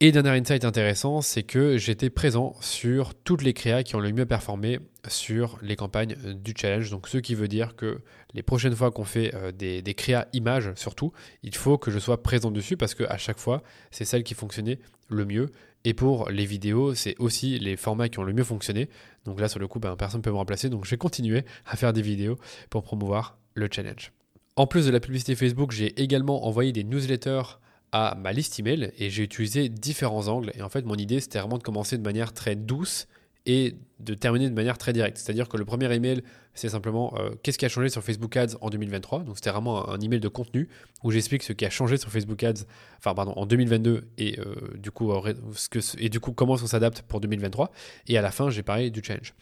Et 0.02 0.12
dernier 0.12 0.30
insight 0.30 0.64
intéressant, 0.64 1.20
c'est 1.20 1.42
que 1.42 1.76
j'étais 1.76 2.08
présent 2.08 2.56
sur 2.62 3.14
toutes 3.14 3.42
les 3.42 3.52
créas 3.52 3.82
qui 3.82 3.96
ont 3.96 4.00
le 4.00 4.10
mieux 4.12 4.24
performé 4.24 4.80
sur 5.06 5.58
les 5.60 5.76
campagnes 5.76 6.16
du 6.36 6.54
challenge. 6.58 6.90
Donc 6.90 7.06
ce 7.06 7.18
qui 7.18 7.34
veut 7.34 7.48
dire 7.48 7.76
que 7.76 8.00
les 8.32 8.42
prochaines 8.42 8.74
fois 8.74 8.90
qu'on 8.90 9.04
fait 9.04 9.34
euh, 9.34 9.52
des, 9.52 9.94
créas 9.94 10.26
images, 10.32 10.72
surtout, 10.74 11.12
il 11.42 11.54
faut 11.54 11.76
que 11.76 11.90
je 11.90 11.98
sois 11.98 12.22
présent 12.22 12.50
dessus 12.50 12.78
parce 12.78 12.94
qu'à 12.94 13.18
chaque 13.18 13.38
fois, 13.38 13.62
c'est 13.90 14.06
celle 14.06 14.22
qui 14.22 14.32
fonctionnait 14.32 14.78
le 15.10 15.26
mieux. 15.26 15.50
Et 15.84 15.92
pour 15.92 16.30
les 16.30 16.46
vidéos, 16.46 16.94
c'est 16.94 17.14
aussi 17.18 17.58
les 17.58 17.76
formats 17.76 18.08
qui 18.08 18.18
ont 18.20 18.24
le 18.24 18.32
mieux 18.32 18.44
fonctionné. 18.44 18.88
Donc 19.26 19.38
là, 19.38 19.48
sur 19.48 19.60
le 19.60 19.68
coup, 19.68 19.80
ben, 19.80 19.96
personne 19.96 20.20
ne 20.20 20.24
peut 20.24 20.30
me 20.30 20.36
remplacer. 20.36 20.70
Donc 20.70 20.86
je 20.86 20.90
vais 20.92 20.98
continuer 20.98 21.44
à 21.66 21.76
faire 21.76 21.92
des 21.92 22.00
vidéos 22.00 22.38
pour 22.70 22.82
promouvoir 22.84 23.36
le 23.52 23.68
challenge. 23.70 24.12
En 24.56 24.66
plus 24.66 24.86
de 24.86 24.90
la 24.90 25.00
publicité 25.00 25.34
Facebook, 25.34 25.70
j'ai 25.72 26.00
également 26.00 26.46
envoyé 26.46 26.72
des 26.72 26.84
newsletters 26.84 27.58
à 27.92 28.16
ma 28.16 28.32
liste 28.32 28.58
email 28.58 28.92
et 28.98 29.10
j'ai 29.10 29.22
utilisé 29.22 29.68
différents 29.68 30.28
angles. 30.28 30.52
Et 30.54 30.62
en 30.62 30.68
fait, 30.68 30.84
mon 30.84 30.96
idée, 30.96 31.20
c'était 31.20 31.38
vraiment 31.38 31.58
de 31.58 31.62
commencer 31.62 31.96
de 31.98 32.02
manière 32.02 32.32
très 32.32 32.56
douce 32.56 33.06
et 33.46 33.76
de 33.98 34.14
terminer 34.14 34.48
de 34.48 34.54
manière 34.54 34.78
très 34.78 34.92
directe. 34.92 35.16
C'est-à-dire 35.16 35.48
que 35.48 35.56
le 35.56 35.64
premier 35.64 35.92
email, 35.92 36.22
c'est 36.54 36.68
simplement 36.68 37.14
euh, 37.16 37.30
qu'est-ce 37.42 37.58
qui 37.58 37.64
a 37.64 37.68
changé 37.68 37.88
sur 37.88 38.02
Facebook 38.02 38.36
Ads 38.36 38.56
en 38.60 38.70
2023. 38.70 39.20
Donc 39.20 39.36
c'était 39.36 39.50
vraiment 39.50 39.88
un, 39.88 40.00
email 40.00 40.20
de 40.20 40.28
contenu 40.28 40.68
où 41.02 41.10
j'explique 41.10 41.42
ce 41.42 41.52
qui 41.52 41.64
a 41.64 41.70
changé 41.70 41.96
sur 41.96 42.10
Facebook 42.10 42.42
Ads, 42.42 42.64
enfin 42.98 43.14
pardon, 43.14 43.32
en 43.36 43.46
2022 43.46 44.08
et 44.18 44.38
euh, 44.40 44.54
du 44.76 44.90
coup 44.90 45.12
ce 45.54 45.68
que, 45.68 45.78
et 45.98 46.08
du 46.08 46.20
coup 46.20 46.32
comment 46.32 46.54
on 46.54 46.66
s'adapte 46.66 47.02
pour 47.02 47.20
2023. 47.20 47.70
Et 48.08 48.18
à 48.18 48.22
la 48.22 48.30
fin, 48.30 48.50
j'ai 48.50 48.62
parlé 48.62 48.90
du 48.90 49.02
change. 49.02 49.34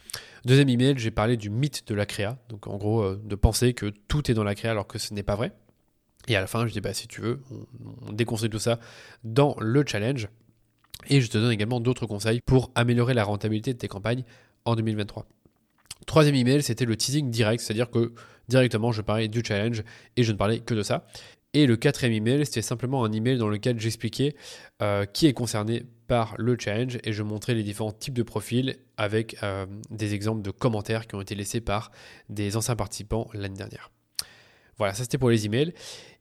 Deuxième 0.45 0.69
email, 0.69 0.95
j'ai 0.99 1.11
parlé 1.11 1.37
du 1.37 1.51
mythe 1.51 1.87
de 1.89 1.95
la 1.95 2.07
créa. 2.07 2.39
Donc 2.49 2.67
en 2.67 2.77
gros, 2.77 3.03
euh, 3.03 3.21
de 3.25 3.35
penser 3.35 3.75
que 3.75 3.87
tout 4.09 4.31
est 4.31 4.35
dans 4.35 4.45
la 4.45 4.55
créa 4.55 4.71
alors 4.71 4.87
que 4.87 4.99
ce 4.99 5.15
n'est 5.15 5.23
pas 5.23 5.35
vrai. 5.35 5.53
Et 6.27 6.37
à 6.37 6.41
la 6.41 6.47
fin, 6.47 6.67
je 6.67 6.73
dis 6.73 6.81
bah 6.81 6.93
si 6.93 7.09
tu 7.09 7.23
veux, 7.23 7.41
on, 7.51 8.09
on 8.09 8.13
déconstruit 8.13 8.51
tout 8.51 8.59
ça 8.59 8.79
dans 9.25 9.57
le 9.61 9.83
challenge. 9.87 10.29
Et 11.09 11.21
je 11.21 11.31
te 11.31 11.39
donne 11.39 11.53
également 11.53 11.81
d'autres 11.81 12.07
conseils 12.07 12.41
pour 12.45 12.71
améliorer 12.75 13.15
la 13.15 13.25
rentabilité 13.25 13.73
de 13.73 13.79
tes 13.79 13.89
campagnes 13.89 14.25
en 14.65 14.77
2023. 14.77 15.27
Troisième 16.07 16.35
email, 16.35 16.63
c'était 16.63 16.85
le 16.85 16.97
teasing 16.97 17.31
direct, 17.31 17.63
c'est-à-dire 17.63 17.91
que 17.91 18.13
directement 18.49 18.93
je 18.93 19.03
parlais 19.03 19.29
du 19.29 19.43
challenge 19.45 19.83
et 20.17 20.23
je 20.23 20.33
ne 20.33 20.37
parlais 20.37 20.61
que 20.61 20.75
de 20.75 20.83
ça. 20.83 21.07
Et 21.55 21.67
le 21.67 21.77
quatrième 21.77 22.13
email, 22.13 22.45
c'était 22.45 22.63
simplement 22.63 23.05
un 23.05 23.13
email 23.13 23.39
dans 23.39 23.49
lequel 23.49 23.81
j'expliquais 23.81 24.35
euh, 24.83 25.07
qui 25.07 25.27
est 25.27 25.33
concerné 25.33 25.85
par 26.07 26.35
le 26.39 26.57
challenge 26.59 26.99
et 27.05 27.13
je 27.13 27.23
montrais 27.23 27.55
les 27.55 27.63
différents 27.63 27.93
types 27.93 28.15
de 28.15 28.23
profils 28.23 28.77
avec 28.97 29.37
euh, 29.43 29.67
des 29.91 30.15
exemples 30.15 30.43
de 30.43 30.51
commentaires 30.51 31.07
qui 31.07 31.15
ont 31.15 31.21
été 31.21 31.35
laissés 31.35 31.61
par 31.61 31.91
des 32.29 32.57
anciens 32.57 32.77
participants 32.77 33.29
l'année 33.33 33.57
dernière. 33.57 33.91
Voilà, 34.77 34.95
ça 34.95 35.03
c'était 35.03 35.19
pour 35.19 35.31
les 35.31 35.47
emails. 35.47 35.75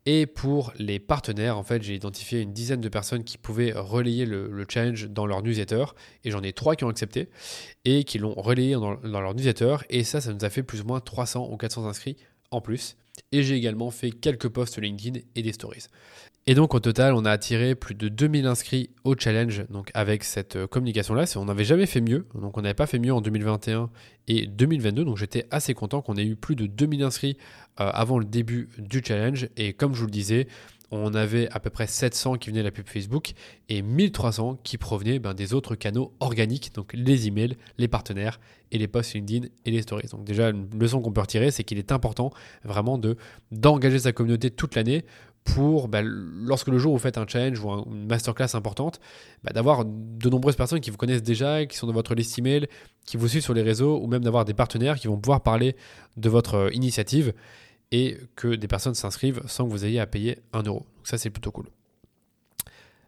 Et 0.10 0.26
pour 0.26 0.72
les 0.80 1.00
partenaires, 1.00 1.58
en 1.58 1.64
fait, 1.64 1.84
j'ai 1.84 1.94
identifié 1.94 2.40
une 2.40 2.54
dizaine 2.54 2.80
de 2.80 2.88
personnes 2.88 3.26
qui 3.26 3.38
pouvaient 3.38 3.74
relayer 3.74 4.26
le, 4.26 4.66
challenge 4.70 5.10
dans 5.10 5.26
leur 5.26 5.44
newsletter. 5.44 5.84
Et 6.24 6.32
j'en 6.32 6.42
ai 6.44 6.54
trois 6.54 6.78
qui 6.78 6.86
ont 6.86 6.90
accepté 6.90 7.28
et 7.84 8.06
qui 8.06 8.18
l'ont 8.18 8.34
relayé 8.34 8.76
dans, 8.76 8.96
dans, 8.96 9.20
leur 9.20 9.36
newsletter. 9.36 9.76
Et 9.90 10.06
ça, 10.06 10.22
ça 10.22 10.32
nous 10.32 10.46
a 10.46 10.50
fait 10.50 10.64
plus 10.64 10.80
ou 10.80 10.86
moins 10.86 11.02
300 11.02 11.50
ou 11.52 11.58
400 11.58 11.86
inscrits 11.88 12.16
en 12.52 12.62
plus. 12.62 12.96
Et 13.34 13.44
j'ai 13.44 13.56
également 13.56 13.92
fait 13.92 14.12
quelques 14.12 14.48
posts 14.48 14.80
LinkedIn 14.80 15.20
et 15.36 15.42
des 15.42 15.52
stories. 15.52 15.88
Et 16.50 16.56
donc 16.56 16.74
au 16.74 16.80
total, 16.80 17.14
on 17.14 17.26
a 17.26 17.32
attiré 17.32 17.76
plus 17.76 17.94
de 17.94 18.08
2000 18.08 18.46
inscrits 18.46 18.90
au 19.04 19.16
challenge 19.18 19.66
donc 19.70 19.92
avec 19.94 20.24
cette 20.24 20.56
euh, 20.56 20.66
communication-là. 20.66 21.26
On 21.36 21.44
n'avait 21.44 21.66
jamais 21.66 21.86
fait 21.86 22.00
mieux, 22.00 22.26
donc 22.36 22.58
on 22.58 22.62
n'avait 22.62 22.74
pas 22.74 22.88
fait 22.88 23.00
mieux 23.00 23.14
en 23.14 23.20
2021 23.20 23.90
et 24.30 24.48
2022. 24.48 25.04
Donc 25.04 25.18
j'étais 25.18 25.46
assez 25.52 25.74
content 25.74 26.02
qu'on 26.02 26.16
ait 26.16 26.24
eu 26.24 26.38
plus 26.38 26.56
de 26.56 26.66
2000 26.66 27.04
inscrits 27.04 27.38
euh, 27.82 27.92
avant 27.94 28.18
le 28.18 28.24
début 28.24 28.70
du 28.78 29.04
challenge. 29.06 29.50
Et 29.58 29.74
comme 29.74 29.94
je 29.94 30.00
vous 30.00 30.06
le 30.06 30.12
disais, 30.12 30.48
on 30.90 31.14
avait 31.14 31.50
à 31.52 31.60
peu 31.60 31.70
près 31.70 31.86
700 31.86 32.36
qui 32.36 32.50
venaient 32.50 32.62
de 32.62 32.66
la 32.66 32.72
pub 32.72 32.88
Facebook 32.88 33.34
et 33.68 33.82
1300 33.82 34.60
qui 34.64 34.78
provenaient 34.78 35.20
ben, 35.20 35.34
des 35.34 35.54
autres 35.54 35.76
canaux 35.76 36.14
organiques, 36.22 36.74
donc 36.74 36.94
les 36.94 37.28
emails, 37.28 37.58
les 37.78 37.90
partenaires 37.90 38.40
et 38.72 38.78
les 38.78 38.88
posts 38.88 39.14
LinkedIn 39.14 39.48
et 39.66 39.72
les 39.72 39.82
stories. 39.82 40.08
Donc 40.12 40.24
déjà, 40.24 40.50
une 40.50 40.68
leçon 40.80 41.02
qu'on 41.02 41.12
peut 41.12 41.22
retirer, 41.22 41.52
c'est 41.52 41.64
qu'il 41.64 41.78
est 41.78 41.92
important 41.92 42.32
vraiment 42.64 42.98
de 42.98 43.18
d'engager 43.52 44.00
sa 44.00 44.14
communauté 44.14 44.50
toute 44.50 44.76
l'année 44.76 45.04
pour, 45.54 45.88
bah, 45.88 46.02
lorsque 46.04 46.68
le 46.68 46.78
jour 46.78 46.94
où 46.94 46.98
vous 46.98 47.02
faites 47.02 47.18
un 47.18 47.26
challenge 47.28 47.60
ou 47.64 47.70
une 47.70 48.08
masterclass 48.08 48.50
importante, 48.54 49.00
bah, 49.44 49.52
d'avoir 49.54 49.86
de 49.86 50.30
nombreuses 50.30 50.56
personnes 50.56 50.82
qui 50.82 50.90
vous 50.90 50.98
connaissent 50.98 51.24
déjà, 51.24 51.66
qui 51.66 51.78
sont 51.78 51.88
dans 51.88 51.94
votre 51.94 52.16
liste 52.16 52.38
email, 52.38 52.68
qui 53.06 53.18
vous 53.18 53.28
suivent 53.28 53.44
sur 53.44 53.54
les 53.54 53.62
réseaux, 53.62 54.00
ou 54.00 54.08
même 54.08 54.24
d'avoir 54.24 54.46
des 54.46 54.54
partenaires 54.54 54.98
qui 54.98 55.08
vont 55.08 55.18
pouvoir 55.18 55.42
parler 55.42 55.76
de 56.18 56.30
votre 56.30 56.56
euh, 56.56 56.70
initiative 56.74 57.34
et 57.92 58.18
que 58.36 58.56
des 58.56 58.68
personnes 58.68 58.96
s'inscrivent 58.96 59.42
sans 59.48 59.66
que 59.66 59.72
vous 59.72 59.86
ayez 59.86 60.00
à 60.00 60.06
payer 60.06 60.40
un 60.52 60.64
euro. 60.64 60.80
Donc 60.80 61.08
ça, 61.08 61.18
c'est 61.18 61.30
plutôt 61.30 61.52
cool. 61.52 61.68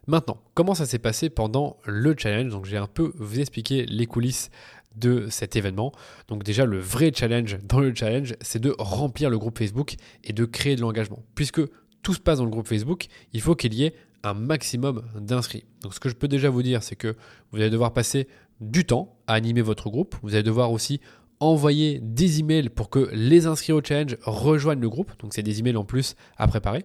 Maintenant, 0.06 0.38
comment 0.54 0.74
ça 0.74 0.86
s'est 0.86 0.98
passé 0.98 1.28
pendant 1.28 1.76
le 1.84 2.14
challenge? 2.16 2.50
Donc 2.50 2.64
j'ai 2.64 2.78
un 2.78 2.86
peu 2.86 3.12
vous 3.16 3.38
expliqué 3.38 3.84
les 3.84 4.06
coulisses 4.06 4.50
de 4.96 5.28
cet 5.28 5.56
événement. 5.56 5.92
Donc 6.28 6.42
déjà, 6.42 6.64
le 6.64 6.78
vrai 6.78 7.12
challenge 7.14 7.58
dans 7.62 7.80
le 7.80 7.94
challenge, 7.94 8.34
c'est 8.40 8.60
de 8.60 8.74
remplir 8.78 9.28
le 9.28 9.38
groupe 9.38 9.58
Facebook 9.58 9.96
et 10.24 10.32
de 10.32 10.44
créer 10.46 10.74
de 10.74 10.80
l'engagement. 10.80 11.22
Puisque 11.34 11.60
tout 12.02 12.14
se 12.14 12.20
passe 12.20 12.38
dans 12.38 12.44
le 12.44 12.50
groupe 12.50 12.68
Facebook, 12.68 13.06
il 13.32 13.40
faut 13.40 13.54
qu'il 13.54 13.74
y 13.74 13.84
ait 13.84 13.94
un 14.22 14.34
maximum 14.34 15.02
d'inscrits. 15.18 15.64
Donc 15.82 15.94
ce 15.94 16.00
que 16.00 16.08
je 16.08 16.14
peux 16.14 16.28
déjà 16.28 16.50
vous 16.50 16.62
dire, 16.62 16.82
c'est 16.82 16.96
que 16.96 17.16
vous 17.52 17.58
allez 17.58 17.70
devoir 17.70 17.92
passer 17.92 18.28
du 18.60 18.84
temps 18.84 19.16
à 19.26 19.34
animer 19.34 19.62
votre 19.62 19.90
groupe. 19.90 20.16
Vous 20.22 20.34
allez 20.34 20.42
devoir 20.42 20.72
aussi 20.72 21.00
envoyer 21.40 22.00
des 22.02 22.40
emails 22.40 22.68
pour 22.68 22.90
que 22.90 23.08
les 23.12 23.46
inscrits 23.46 23.72
au 23.72 23.82
challenge 23.82 24.18
rejoignent 24.22 24.80
le 24.80 24.90
groupe. 24.90 25.12
Donc 25.20 25.32
c'est 25.32 25.42
des 25.42 25.58
emails 25.60 25.76
en 25.76 25.84
plus 25.84 26.16
à 26.36 26.46
préparer. 26.46 26.84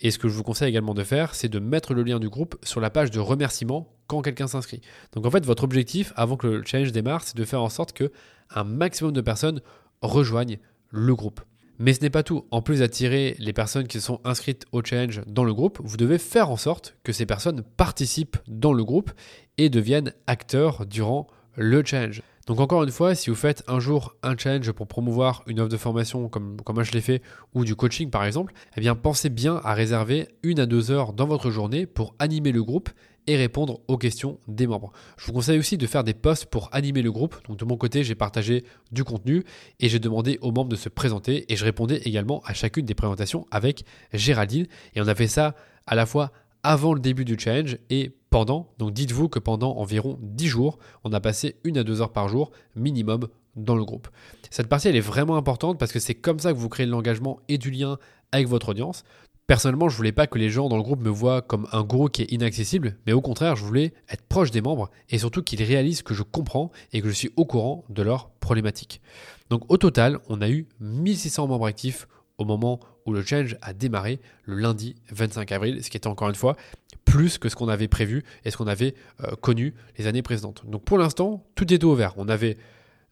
Et 0.00 0.10
ce 0.10 0.18
que 0.18 0.28
je 0.28 0.34
vous 0.34 0.42
conseille 0.42 0.68
également 0.68 0.94
de 0.94 1.04
faire, 1.04 1.36
c'est 1.36 1.48
de 1.48 1.60
mettre 1.60 1.94
le 1.94 2.02
lien 2.02 2.18
du 2.18 2.28
groupe 2.28 2.56
sur 2.64 2.80
la 2.80 2.90
page 2.90 3.12
de 3.12 3.20
remerciement 3.20 3.94
quand 4.08 4.20
quelqu'un 4.20 4.48
s'inscrit. 4.48 4.80
Donc 5.12 5.24
en 5.24 5.30
fait, 5.30 5.46
votre 5.46 5.62
objectif 5.62 6.12
avant 6.16 6.36
que 6.36 6.48
le 6.48 6.64
challenge 6.64 6.90
démarre, 6.90 7.22
c'est 7.22 7.36
de 7.36 7.44
faire 7.44 7.62
en 7.62 7.68
sorte 7.68 7.92
que 7.92 8.10
un 8.50 8.64
maximum 8.64 9.12
de 9.12 9.20
personnes 9.20 9.60
rejoignent 10.02 10.58
le 10.90 11.14
groupe. 11.14 11.40
Mais 11.82 11.94
ce 11.94 12.00
n'est 12.00 12.10
pas 12.10 12.22
tout. 12.22 12.44
En 12.52 12.62
plus 12.62 12.78
d'attirer 12.78 13.34
les 13.40 13.52
personnes 13.52 13.88
qui 13.88 14.00
sont 14.00 14.20
inscrites 14.22 14.66
au 14.70 14.84
challenge 14.84 15.20
dans 15.26 15.42
le 15.42 15.52
groupe, 15.52 15.80
vous 15.82 15.96
devez 15.96 16.18
faire 16.18 16.48
en 16.48 16.56
sorte 16.56 16.94
que 17.02 17.10
ces 17.10 17.26
personnes 17.26 17.64
participent 17.76 18.36
dans 18.46 18.72
le 18.72 18.84
groupe 18.84 19.10
et 19.58 19.68
deviennent 19.68 20.12
acteurs 20.28 20.86
durant 20.86 21.26
le 21.56 21.84
challenge. 21.84 22.22
Donc 22.46 22.60
encore 22.60 22.84
une 22.84 22.92
fois, 22.92 23.16
si 23.16 23.30
vous 23.30 23.36
faites 23.36 23.64
un 23.66 23.80
jour 23.80 24.14
un 24.22 24.36
challenge 24.36 24.70
pour 24.70 24.86
promouvoir 24.86 25.42
une 25.48 25.58
offre 25.58 25.70
de 25.70 25.76
formation 25.76 26.28
comme, 26.28 26.60
comme 26.60 26.76
moi 26.76 26.84
je 26.84 26.92
l'ai 26.92 27.00
fait, 27.00 27.20
ou 27.52 27.64
du 27.64 27.74
coaching 27.74 28.10
par 28.10 28.24
exemple, 28.24 28.52
eh 28.76 28.80
bien 28.80 28.94
pensez 28.94 29.28
bien 29.28 29.60
à 29.64 29.74
réserver 29.74 30.28
une 30.44 30.60
à 30.60 30.66
deux 30.66 30.92
heures 30.92 31.12
dans 31.12 31.26
votre 31.26 31.50
journée 31.50 31.86
pour 31.86 32.14
animer 32.20 32.52
le 32.52 32.62
groupe 32.62 32.90
et 33.26 33.36
répondre 33.36 33.80
aux 33.88 33.98
questions 33.98 34.38
des 34.48 34.66
membres. 34.66 34.92
Je 35.16 35.26
vous 35.26 35.32
conseille 35.32 35.58
aussi 35.58 35.76
de 35.76 35.86
faire 35.86 36.04
des 36.04 36.14
posts 36.14 36.46
pour 36.46 36.68
animer 36.72 37.02
le 37.02 37.12
groupe. 37.12 37.36
Donc 37.48 37.58
de 37.58 37.64
mon 37.64 37.76
côté, 37.76 38.04
j'ai 38.04 38.14
partagé 38.14 38.64
du 38.90 39.04
contenu 39.04 39.44
et 39.80 39.88
j'ai 39.88 39.98
demandé 39.98 40.38
aux 40.42 40.52
membres 40.52 40.70
de 40.70 40.76
se 40.76 40.88
présenter 40.88 41.50
et 41.52 41.56
je 41.56 41.64
répondais 41.64 41.98
également 42.04 42.42
à 42.44 42.54
chacune 42.54 42.86
des 42.86 42.94
présentations 42.94 43.46
avec 43.50 43.84
Géraldine. 44.12 44.66
Et 44.94 45.00
on 45.00 45.06
a 45.06 45.14
fait 45.14 45.28
ça 45.28 45.54
à 45.86 45.94
la 45.94 46.06
fois 46.06 46.32
avant 46.62 46.94
le 46.94 47.00
début 47.00 47.24
du 47.24 47.38
challenge 47.38 47.78
et 47.90 48.12
pendant. 48.30 48.72
Donc 48.78 48.92
dites-vous 48.92 49.28
que 49.28 49.38
pendant 49.38 49.76
environ 49.76 50.18
10 50.22 50.46
jours, 50.46 50.78
on 51.04 51.12
a 51.12 51.20
passé 51.20 51.56
une 51.64 51.78
à 51.78 51.84
deux 51.84 52.00
heures 52.00 52.12
par 52.12 52.28
jour 52.28 52.50
minimum 52.76 53.28
dans 53.56 53.76
le 53.76 53.84
groupe. 53.84 54.08
Cette 54.50 54.68
partie, 54.68 54.88
elle 54.88 54.96
est 54.96 55.00
vraiment 55.00 55.36
importante 55.36 55.78
parce 55.78 55.92
que 55.92 55.98
c'est 55.98 56.14
comme 56.14 56.38
ça 56.38 56.52
que 56.52 56.58
vous 56.58 56.68
créez 56.68 56.86
de 56.86 56.90
l'engagement 56.90 57.40
et 57.48 57.58
du 57.58 57.70
lien 57.70 57.98
avec 58.32 58.48
votre 58.48 58.70
audience. 58.70 59.04
Personnellement, 59.52 59.90
je 59.90 59.96
voulais 59.98 60.12
pas 60.12 60.26
que 60.26 60.38
les 60.38 60.48
gens 60.48 60.70
dans 60.70 60.78
le 60.78 60.82
groupe 60.82 61.02
me 61.02 61.10
voient 61.10 61.42
comme 61.42 61.68
un 61.72 61.84
gourou 61.84 62.08
qui 62.08 62.22
est 62.22 62.32
inaccessible, 62.32 62.96
mais 63.04 63.12
au 63.12 63.20
contraire, 63.20 63.54
je 63.54 63.62
voulais 63.62 63.92
être 64.08 64.22
proche 64.22 64.50
des 64.50 64.62
membres 64.62 64.90
et 65.10 65.18
surtout 65.18 65.42
qu'ils 65.42 65.62
réalisent 65.62 66.00
que 66.00 66.14
je 66.14 66.22
comprends 66.22 66.70
et 66.94 67.02
que 67.02 67.08
je 67.08 67.12
suis 67.12 67.30
au 67.36 67.44
courant 67.44 67.84
de 67.90 68.02
leurs 68.02 68.30
problématiques. 68.30 69.02
Donc 69.50 69.70
au 69.70 69.76
total, 69.76 70.20
on 70.30 70.40
a 70.40 70.48
eu 70.48 70.66
1600 70.80 71.48
membres 71.48 71.66
actifs 71.66 72.08
au 72.38 72.46
moment 72.46 72.80
où 73.04 73.12
le 73.12 73.22
challenge 73.22 73.58
a 73.60 73.74
démarré 73.74 74.20
le 74.44 74.54
lundi 74.56 74.94
25 75.10 75.52
avril, 75.52 75.84
ce 75.84 75.90
qui 75.90 75.98
était 75.98 76.06
encore 76.06 76.30
une 76.30 76.34
fois 76.34 76.56
plus 77.04 77.36
que 77.36 77.50
ce 77.50 77.54
qu'on 77.54 77.68
avait 77.68 77.88
prévu 77.88 78.24
et 78.46 78.50
ce 78.50 78.56
qu'on 78.56 78.66
avait 78.66 78.94
euh, 79.22 79.32
connu 79.36 79.74
les 79.98 80.06
années 80.06 80.22
précédentes. 80.22 80.62
Donc 80.66 80.82
pour 80.82 80.96
l'instant, 80.96 81.44
tout 81.56 81.70
était 81.70 81.84
ouvert. 81.84 82.14
On 82.16 82.28
avait 82.30 82.56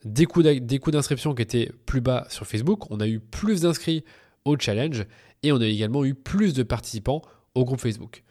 des 0.07 0.25
coûts 0.25 0.41
d'inscription 0.43 1.35
qui 1.35 1.43
étaient 1.43 1.71
plus 1.85 2.01
bas 2.01 2.27
sur 2.31 2.47
Facebook, 2.47 2.91
on 2.91 2.99
a 2.99 3.07
eu 3.07 3.21
plus 3.21 3.61
d'inscrits 3.61 4.05
au 4.47 4.57
challenge 4.59 5.05
et 5.43 5.53
on 5.53 5.61
a 5.61 5.67
également 5.67 6.05
eu 6.05 6.15
plus 6.15 6.55
de 6.55 6.63
participants 6.63 7.23
au 7.55 7.65
groupe 7.65 7.81
Facebook. 7.81 8.23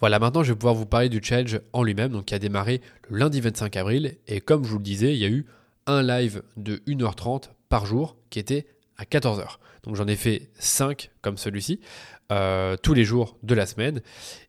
Voilà, 0.00 0.18
maintenant 0.18 0.42
je 0.42 0.52
vais 0.52 0.58
pouvoir 0.58 0.74
vous 0.74 0.86
parler 0.86 1.08
du 1.08 1.20
challenge 1.22 1.60
en 1.72 1.82
lui-même, 1.82 2.12
donc 2.12 2.26
qui 2.26 2.34
a 2.34 2.38
démarré 2.38 2.80
le 3.08 3.18
lundi 3.18 3.40
25 3.40 3.76
avril. 3.76 4.16
Et 4.28 4.40
comme 4.40 4.64
je 4.64 4.70
vous 4.70 4.78
le 4.78 4.84
disais, 4.84 5.12
il 5.12 5.18
y 5.18 5.24
a 5.24 5.28
eu 5.28 5.46
un 5.86 6.02
live 6.02 6.42
de 6.56 6.76
1h30 6.86 7.50
par 7.68 7.84
jour 7.84 8.16
qui 8.30 8.38
était 8.38 8.66
à 8.96 9.04
14h. 9.04 9.58
Donc 9.82 9.96
j'en 9.96 10.06
ai 10.06 10.16
fait 10.16 10.50
5 10.58 11.10
comme 11.22 11.36
celui-ci, 11.36 11.80
euh, 12.32 12.76
tous 12.82 12.94
les 12.94 13.04
jours 13.04 13.36
de 13.42 13.54
la 13.54 13.66
semaine. 13.66 14.02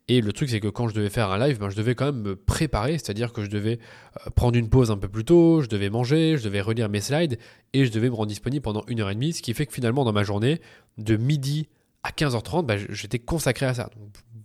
Et 0.07 0.21
le 0.21 0.33
truc, 0.33 0.49
c'est 0.49 0.59
que 0.59 0.67
quand 0.67 0.87
je 0.87 0.93
devais 0.93 1.09
faire 1.09 1.31
un 1.31 1.39
live, 1.39 1.57
ben, 1.57 1.69
je 1.69 1.75
devais 1.75 1.95
quand 1.95 2.05
même 2.05 2.21
me 2.21 2.35
préparer, 2.35 2.93
c'est-à-dire 2.93 3.31
que 3.31 3.43
je 3.43 3.49
devais 3.49 3.79
euh, 4.27 4.29
prendre 4.31 4.57
une 4.57 4.69
pause 4.69 4.91
un 4.91 4.97
peu 4.97 5.07
plus 5.07 5.23
tôt, 5.23 5.61
je 5.61 5.67
devais 5.67 5.89
manger, 5.89 6.37
je 6.37 6.43
devais 6.43 6.61
relire 6.61 6.89
mes 6.89 6.99
slides 6.99 7.39
et 7.73 7.85
je 7.85 7.91
devais 7.91 8.09
me 8.09 8.15
rendre 8.15 8.27
disponible 8.27 8.61
pendant 8.61 8.83
une 8.87 8.99
heure 8.99 9.09
et 9.09 9.15
demie, 9.15 9.33
ce 9.33 9.41
qui 9.41 9.53
fait 9.53 9.65
que 9.65 9.73
finalement, 9.73 10.03
dans 10.03 10.13
ma 10.13 10.23
journée, 10.23 10.59
de 10.97 11.15
midi 11.15 11.69
à 12.03 12.09
15h30, 12.11 12.65
bah, 12.65 12.75
j'étais 12.89 13.19
consacré 13.19 13.65
à 13.65 13.73
ça. 13.73 13.89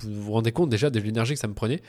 vous 0.01 0.23
vous 0.23 0.33
rendez 0.33 0.53
compte 0.53 0.69
déjà 0.69 0.91
de 0.91 1.01
l'énergie 1.01 1.35
que 1.35 1.41
ça 1.41 1.49
me 1.49 1.55
prenait. 1.55 1.83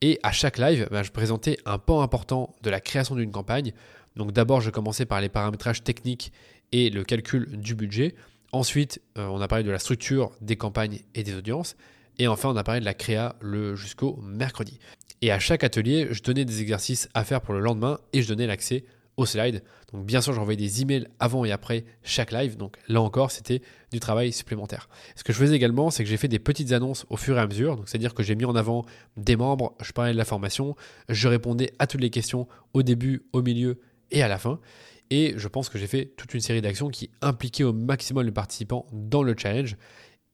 Et 0.00 0.18
à 0.22 0.32
chaque 0.32 0.58
live, 0.58 0.88
bah, 0.90 1.02
je 1.02 1.10
présentais 1.10 1.58
un 1.64 1.78
pan 1.78 2.02
important 2.02 2.54
de 2.62 2.70
la 2.70 2.80
création 2.80 3.14
d'une 3.14 3.30
campagne. 3.30 3.72
Donc 4.16 4.32
d'abord, 4.32 4.60
je 4.60 4.70
commençais 4.70 5.06
par 5.06 5.20
les 5.20 5.28
paramétrages 5.28 5.84
techniques 5.84 6.32
et 6.72 6.90
le 6.90 7.04
calcul 7.04 7.46
du 7.58 7.74
budget. 7.74 8.14
Ensuite, 8.52 9.00
euh, 9.16 9.26
on 9.28 9.40
a 9.40 9.48
parlé 9.48 9.64
de 9.64 9.70
la 9.70 9.78
structure 9.78 10.32
des 10.40 10.56
campagnes 10.56 11.00
et 11.14 11.22
des 11.22 11.34
audiences. 11.34 11.76
Et 12.18 12.28
enfin, 12.28 12.50
on 12.50 12.56
a 12.56 12.64
parlé 12.64 12.80
de 12.80 12.84
la 12.84 12.94
créa 12.94 13.36
le 13.40 13.74
jusqu'au 13.74 14.16
mercredi. 14.22 14.78
Et 15.22 15.30
à 15.30 15.38
chaque 15.38 15.64
atelier, 15.64 16.08
je 16.10 16.22
donnais 16.22 16.44
des 16.44 16.60
exercices 16.60 17.08
à 17.14 17.24
faire 17.24 17.40
pour 17.40 17.54
le 17.54 17.60
lendemain 17.60 17.98
et 18.12 18.22
je 18.22 18.28
donnais 18.28 18.46
l'accès 18.46 18.84
au 19.16 19.26
slide. 19.26 19.62
Donc 19.92 20.06
bien 20.06 20.20
sûr, 20.20 20.32
j'envoyais 20.32 20.56
des 20.56 20.82
emails 20.82 21.06
avant 21.18 21.44
et 21.44 21.52
après 21.52 21.84
chaque 22.02 22.32
live. 22.32 22.56
Donc 22.56 22.76
là 22.88 23.00
encore, 23.00 23.30
c'était 23.30 23.62
du 23.92 24.00
travail 24.00 24.32
supplémentaire. 24.32 24.88
Ce 25.16 25.24
que 25.24 25.32
je 25.32 25.38
faisais 25.38 25.54
également, 25.54 25.90
c'est 25.90 26.02
que 26.04 26.10
j'ai 26.10 26.16
fait 26.16 26.28
des 26.28 26.38
petites 26.38 26.72
annonces 26.72 27.06
au 27.10 27.16
fur 27.16 27.36
et 27.36 27.40
à 27.40 27.46
mesure. 27.46 27.76
Donc 27.76 27.88
c'est-à-dire 27.88 28.14
que 28.14 28.22
j'ai 28.22 28.34
mis 28.34 28.44
en 28.44 28.54
avant 28.54 28.84
des 29.16 29.36
membres, 29.36 29.74
je 29.82 29.92
parlais 29.92 30.12
de 30.12 30.18
la 30.18 30.24
formation, 30.24 30.76
je 31.08 31.28
répondais 31.28 31.72
à 31.78 31.86
toutes 31.86 32.00
les 32.00 32.10
questions 32.10 32.48
au 32.72 32.82
début, 32.82 33.26
au 33.32 33.42
milieu 33.42 33.80
et 34.10 34.22
à 34.22 34.28
la 34.28 34.38
fin. 34.38 34.60
Et 35.10 35.34
je 35.36 35.48
pense 35.48 35.68
que 35.68 35.78
j'ai 35.78 35.86
fait 35.86 36.06
toute 36.16 36.32
une 36.32 36.40
série 36.40 36.62
d'actions 36.62 36.88
qui 36.88 37.10
impliquaient 37.20 37.64
au 37.64 37.74
maximum 37.74 38.24
les 38.24 38.32
participants 38.32 38.86
dans 38.92 39.22
le 39.22 39.34
challenge. 39.36 39.76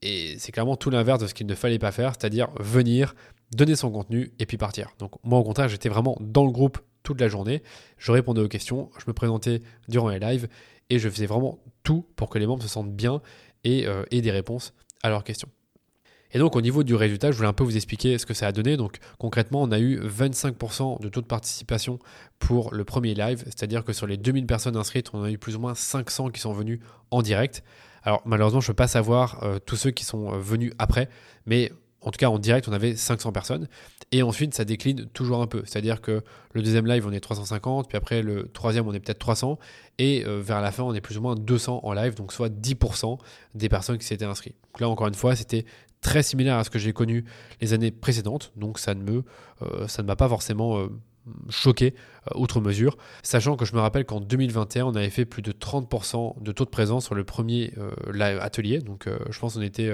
Et 0.01 0.35
c'est 0.39 0.53
clairement 0.53 0.77
tout 0.77 0.89
l'inverse 0.89 1.19
de 1.19 1.27
ce 1.27 1.33
qu'il 1.33 1.47
ne 1.47 1.55
fallait 1.55 1.79
pas 1.79 1.91
faire, 1.91 2.13
c'est-à-dire 2.17 2.47
venir, 2.59 3.13
donner 3.51 3.75
son 3.75 3.91
contenu 3.91 4.31
et 4.39 4.45
puis 4.45 4.57
partir. 4.57 4.91
Donc 4.97 5.11
moi 5.23 5.39
au 5.39 5.43
contraire, 5.43 5.67
j'étais 5.67 5.89
vraiment 5.89 6.17
dans 6.21 6.45
le 6.45 6.51
groupe 6.51 6.79
la 7.17 7.27
journée. 7.27 7.63
Je 7.97 8.11
répondais 8.11 8.41
aux 8.41 8.47
questions, 8.47 8.89
je 8.97 9.05
me 9.07 9.13
présentais 9.13 9.61
durant 9.87 10.09
les 10.09 10.19
lives 10.19 10.47
et 10.89 10.99
je 10.99 11.09
faisais 11.09 11.25
vraiment 11.25 11.59
tout 11.83 12.05
pour 12.15 12.29
que 12.29 12.39
les 12.39 12.47
membres 12.47 12.63
se 12.63 12.69
sentent 12.69 12.93
bien 12.93 13.21
et 13.63 13.87
euh, 13.87 14.03
aient 14.11 14.21
des 14.21 14.31
réponses 14.31 14.73
à 15.03 15.09
leurs 15.09 15.23
questions. 15.23 15.49
Et 16.31 16.37
donc 16.37 16.55
au 16.55 16.61
niveau 16.61 16.83
du 16.83 16.93
résultat, 16.93 17.31
je 17.31 17.37
voulais 17.37 17.49
un 17.49 17.53
peu 17.53 17.63
vous 17.63 17.75
expliquer 17.75 18.17
ce 18.17 18.25
que 18.25 18.33
ça 18.33 18.47
a 18.47 18.51
donné. 18.51 18.77
Donc 18.77 18.97
concrètement, 19.17 19.61
on 19.63 19.71
a 19.71 19.79
eu 19.79 19.99
25% 19.99 21.01
de 21.01 21.09
taux 21.09 21.21
de 21.21 21.25
participation 21.25 21.99
pour 22.37 22.73
le 22.73 22.83
premier 22.83 23.15
live, 23.15 23.43
c'est-à-dire 23.45 23.83
que 23.83 23.93
sur 23.93 24.05
les 24.05 24.17
2000 24.17 24.45
personnes 24.45 24.75
inscrites, 24.75 25.09
on 25.13 25.23
a 25.23 25.31
eu 25.31 25.37
plus 25.37 25.55
ou 25.55 25.59
moins 25.59 25.73
500 25.73 26.29
qui 26.29 26.39
sont 26.39 26.53
venus 26.53 26.79
en 27.09 27.21
direct. 27.21 27.63
Alors 28.03 28.21
malheureusement, 28.25 28.61
je 28.61 28.67
ne 28.67 28.73
peux 28.73 28.77
pas 28.77 28.87
savoir 28.87 29.43
euh, 29.43 29.59
tous 29.59 29.75
ceux 29.75 29.91
qui 29.91 30.05
sont 30.05 30.33
euh, 30.33 30.37
venus 30.37 30.71
après, 30.77 31.09
mais 31.45 31.71
en 32.01 32.11
tout 32.11 32.17
cas 32.17 32.27
en 32.27 32.39
direct, 32.39 32.67
on 32.67 32.73
avait 32.73 32.95
500 32.95 33.31
personnes. 33.31 33.67
Et 34.11 34.23
ensuite, 34.23 34.53
ça 34.53 34.65
décline 34.65 35.05
toujours 35.07 35.41
un 35.41 35.47
peu. 35.47 35.63
C'est-à-dire 35.65 36.01
que 36.01 36.23
le 36.53 36.61
deuxième 36.61 36.87
live, 36.87 37.05
on 37.07 37.11
est 37.11 37.19
350, 37.19 37.89
puis 37.89 37.97
après 37.97 38.21
le 38.21 38.47
troisième, 38.47 38.87
on 38.87 38.93
est 38.93 38.99
peut-être 38.99 39.19
300, 39.19 39.59
et 39.97 40.25
euh, 40.25 40.41
vers 40.41 40.61
la 40.61 40.71
fin, 40.71 40.83
on 40.83 40.93
est 40.93 41.01
plus 41.01 41.17
ou 41.17 41.21
moins 41.21 41.35
200 41.35 41.81
en 41.83 41.93
live, 41.93 42.15
donc 42.15 42.33
soit 42.33 42.49
10% 42.49 43.19
des 43.55 43.69
personnes 43.69 43.97
qui 43.97 44.05
s'étaient 44.05 44.25
inscrites. 44.25 44.55
Donc 44.73 44.81
là, 44.81 44.89
encore 44.89 45.07
une 45.07 45.13
fois, 45.13 45.35
c'était 45.35 45.65
très 46.01 46.23
similaire 46.23 46.57
à 46.57 46.63
ce 46.63 46.69
que 46.69 46.79
j'ai 46.79 46.93
connu 46.93 47.25
les 47.61 47.73
années 47.73 47.91
précédentes, 47.91 48.51
donc 48.55 48.79
ça 48.79 48.95
ne 48.95 49.03
me, 49.03 49.23
euh, 49.61 49.87
ça 49.87 50.01
ne 50.01 50.07
m'a 50.07 50.15
pas 50.15 50.29
forcément 50.29 50.79
euh, 50.79 50.87
choqué 51.49 51.93
outre 52.35 52.61
mesure, 52.61 52.97
sachant 53.23 53.55
que 53.55 53.65
je 53.65 53.75
me 53.75 53.79
rappelle 53.79 54.05
qu'en 54.05 54.19
2021, 54.19 54.85
on 54.85 54.95
avait 54.95 55.09
fait 55.09 55.25
plus 55.25 55.41
de 55.41 55.51
30% 55.51 56.41
de 56.41 56.51
taux 56.51 56.65
de 56.65 56.69
présence 56.69 57.05
sur 57.05 57.15
le 57.15 57.23
premier 57.23 57.73
live 58.11 58.39
atelier, 58.39 58.79
donc 58.79 59.07
je 59.29 59.39
pense 59.39 59.55
qu'on 59.55 59.61
était 59.61 59.91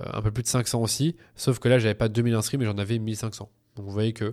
euh, 0.00 0.04
un 0.12 0.22
peu 0.22 0.30
plus 0.30 0.42
de 0.42 0.48
500 0.48 0.80
aussi, 0.80 1.16
sauf 1.34 1.58
que 1.58 1.68
là, 1.68 1.78
j'avais 1.78 1.94
pas 1.94 2.08
2000 2.08 2.34
inscrits, 2.34 2.58
mais 2.58 2.64
j'en 2.64 2.78
avais 2.78 2.98
1500. 2.98 3.50
Donc 3.76 3.86
vous 3.86 3.92
voyez 3.92 4.12
que 4.12 4.24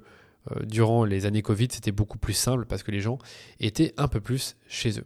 euh, 0.52 0.64
durant 0.64 1.06
les 1.06 1.26
années 1.26 1.42
Covid, 1.42 1.68
c'était 1.72 1.92
beaucoup 1.92 2.18
plus 2.18 2.34
simple 2.34 2.66
parce 2.66 2.84
que 2.84 2.92
les 2.92 3.00
gens 3.00 3.18
étaient 3.60 3.94
un 3.98 4.08
peu 4.08 4.20
plus 4.20 4.56
chez 4.68 5.00
eux. 5.00 5.06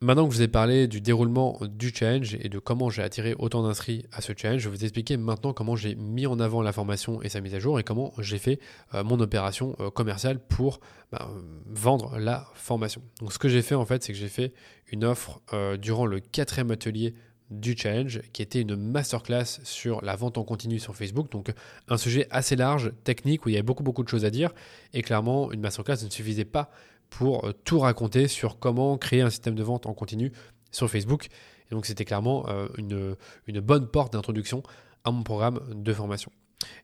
Maintenant 0.00 0.28
que 0.28 0.32
je 0.32 0.38
vous 0.38 0.42
ai 0.44 0.48
parlé 0.48 0.86
du 0.86 1.00
déroulement 1.00 1.58
du 1.62 1.92
challenge 1.92 2.36
et 2.40 2.48
de 2.48 2.60
comment 2.60 2.88
j'ai 2.88 3.02
attiré 3.02 3.34
autant 3.36 3.64
d'inscrits 3.64 4.06
à 4.12 4.20
ce 4.20 4.32
challenge, 4.36 4.60
je 4.60 4.68
vais 4.68 4.76
vous 4.76 4.84
expliquer 4.84 5.16
maintenant 5.16 5.52
comment 5.52 5.74
j'ai 5.74 5.96
mis 5.96 6.28
en 6.28 6.38
avant 6.38 6.62
la 6.62 6.72
formation 6.72 7.20
et 7.22 7.28
sa 7.28 7.40
mise 7.40 7.54
à 7.56 7.58
jour 7.58 7.80
et 7.80 7.82
comment 7.82 8.12
j'ai 8.18 8.38
fait 8.38 8.60
euh, 8.94 9.02
mon 9.02 9.18
opération 9.18 9.72
commerciale 9.94 10.38
pour 10.38 10.78
bah, 11.10 11.28
vendre 11.66 12.16
la 12.16 12.46
formation. 12.54 13.02
Donc 13.18 13.32
ce 13.32 13.40
que 13.40 13.48
j'ai 13.48 13.60
fait 13.60 13.74
en 13.74 13.84
fait, 13.84 14.04
c'est 14.04 14.12
que 14.12 14.18
j'ai 14.18 14.28
fait 14.28 14.52
une 14.92 15.04
offre 15.04 15.40
durant 15.80 16.06
le 16.06 16.20
quatrième 16.20 16.70
atelier 16.70 17.14
du 17.50 17.76
challenge, 17.76 18.20
qui 18.32 18.42
était 18.42 18.60
une 18.60 18.76
masterclass 18.76 19.60
sur 19.64 20.02
la 20.02 20.16
vente 20.16 20.38
en 20.38 20.44
continu 20.44 20.78
sur 20.78 20.94
Facebook. 20.94 21.30
Donc 21.30 21.52
un 21.88 21.96
sujet 21.96 22.26
assez 22.30 22.56
large, 22.56 22.92
technique, 23.04 23.46
où 23.46 23.48
il 23.48 23.52
y 23.52 23.56
avait 23.56 23.62
beaucoup 23.62 23.82
beaucoup 23.82 24.04
de 24.04 24.08
choses 24.08 24.24
à 24.24 24.30
dire. 24.30 24.52
Et 24.92 25.02
clairement, 25.02 25.50
une 25.52 25.60
masterclass 25.60 26.04
ne 26.04 26.10
suffisait 26.10 26.44
pas 26.44 26.70
pour 27.10 27.46
euh, 27.46 27.52
tout 27.64 27.78
raconter 27.78 28.28
sur 28.28 28.58
comment 28.58 28.98
créer 28.98 29.22
un 29.22 29.30
système 29.30 29.54
de 29.54 29.62
vente 29.62 29.86
en 29.86 29.94
continu 29.94 30.32
sur 30.70 30.90
Facebook. 30.90 31.28
Et 31.70 31.74
donc 31.74 31.86
c'était 31.86 32.04
clairement 32.04 32.48
euh, 32.48 32.68
une, 32.76 33.16
une 33.46 33.60
bonne 33.60 33.88
porte 33.88 34.12
d'introduction 34.12 34.62
à 35.04 35.10
mon 35.10 35.22
programme 35.22 35.60
de 35.74 35.92
formation. 35.92 36.30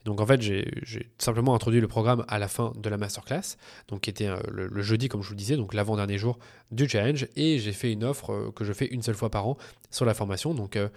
Donc 0.04 0.20
en 0.20 0.26
fait, 0.26 0.40
j'ai 0.40 1.10
simplement 1.18 1.54
introduit 1.54 1.80
le 1.80 1.88
programme 1.88 2.24
à 2.28 2.38
la 2.38 2.48
fin 2.48 2.72
de 2.76 2.88
la 2.88 2.96
masterclass, 2.96 3.56
donc 3.88 4.02
qui 4.02 4.10
était 4.10 4.28
euh, 4.28 4.38
le, 4.50 4.82
jeudi, 4.82 5.08
comme 5.08 5.22
je 5.22 5.28
vous 5.28 5.34
le 5.34 5.38
disais, 5.38 5.56
donc 5.56 5.74
l'avant-dernier 5.74 6.18
jour 6.18 6.38
du 6.70 6.88
challenge, 6.88 7.26
et 7.36 7.58
j'ai 7.58 7.72
fait 7.72 7.92
une 7.92 8.04
offre 8.04 8.32
euh, 8.32 8.52
que 8.54 8.64
je 8.64 8.72
fais 8.72 8.86
une 8.86 9.02
seule 9.02 9.14
fois 9.14 9.30
par 9.30 9.48
an 9.48 9.56
sur 9.90 10.04
la 10.04 10.14
formation. 10.14 10.54
Donc 10.54 10.76
euh, 10.76 10.88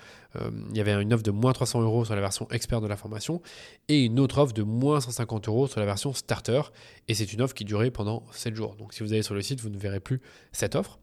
il 0.69 0.77
y 0.77 0.81
avait 0.81 1.01
une 1.01 1.13
offre 1.13 1.24
de 1.24 1.31
moins 1.31 1.53
300 1.53 1.81
euros 1.81 2.05
sur 2.05 2.15
la 2.15 2.22
version 2.22 2.48
expert 2.51 2.81
de 2.81 2.88
la 2.88 2.98
formation, 2.98 3.41
et 3.88 4.03
une 4.03 4.19
autre 4.19 4.38
offre 4.39 4.53
de 4.53 4.63
moins 4.63 5.01
150 5.01 5.48
euros 5.48 5.67
sur 5.67 5.79
la 5.79 5.86
version 5.86 6.13
starter, 6.13 6.62
et 7.07 7.13
c'est 7.13 7.31
une 7.34 7.41
offre 7.41 7.53
qui 7.53 7.65
durait 7.65 7.91
pendant 7.91 8.24
7 8.31 8.55
jours. 8.55 8.75
Donc 8.75 8.93
si 8.93 9.03
vous 9.03 9.13
allez 9.13 9.24
sur 9.24 9.34
le 9.34 9.41
site, 9.41 9.60
vous 9.62 9.69
ne 9.69 9.77
verrez 9.77 10.00
plus 10.00 10.22
cette 10.51 10.75
offre. 10.75 11.00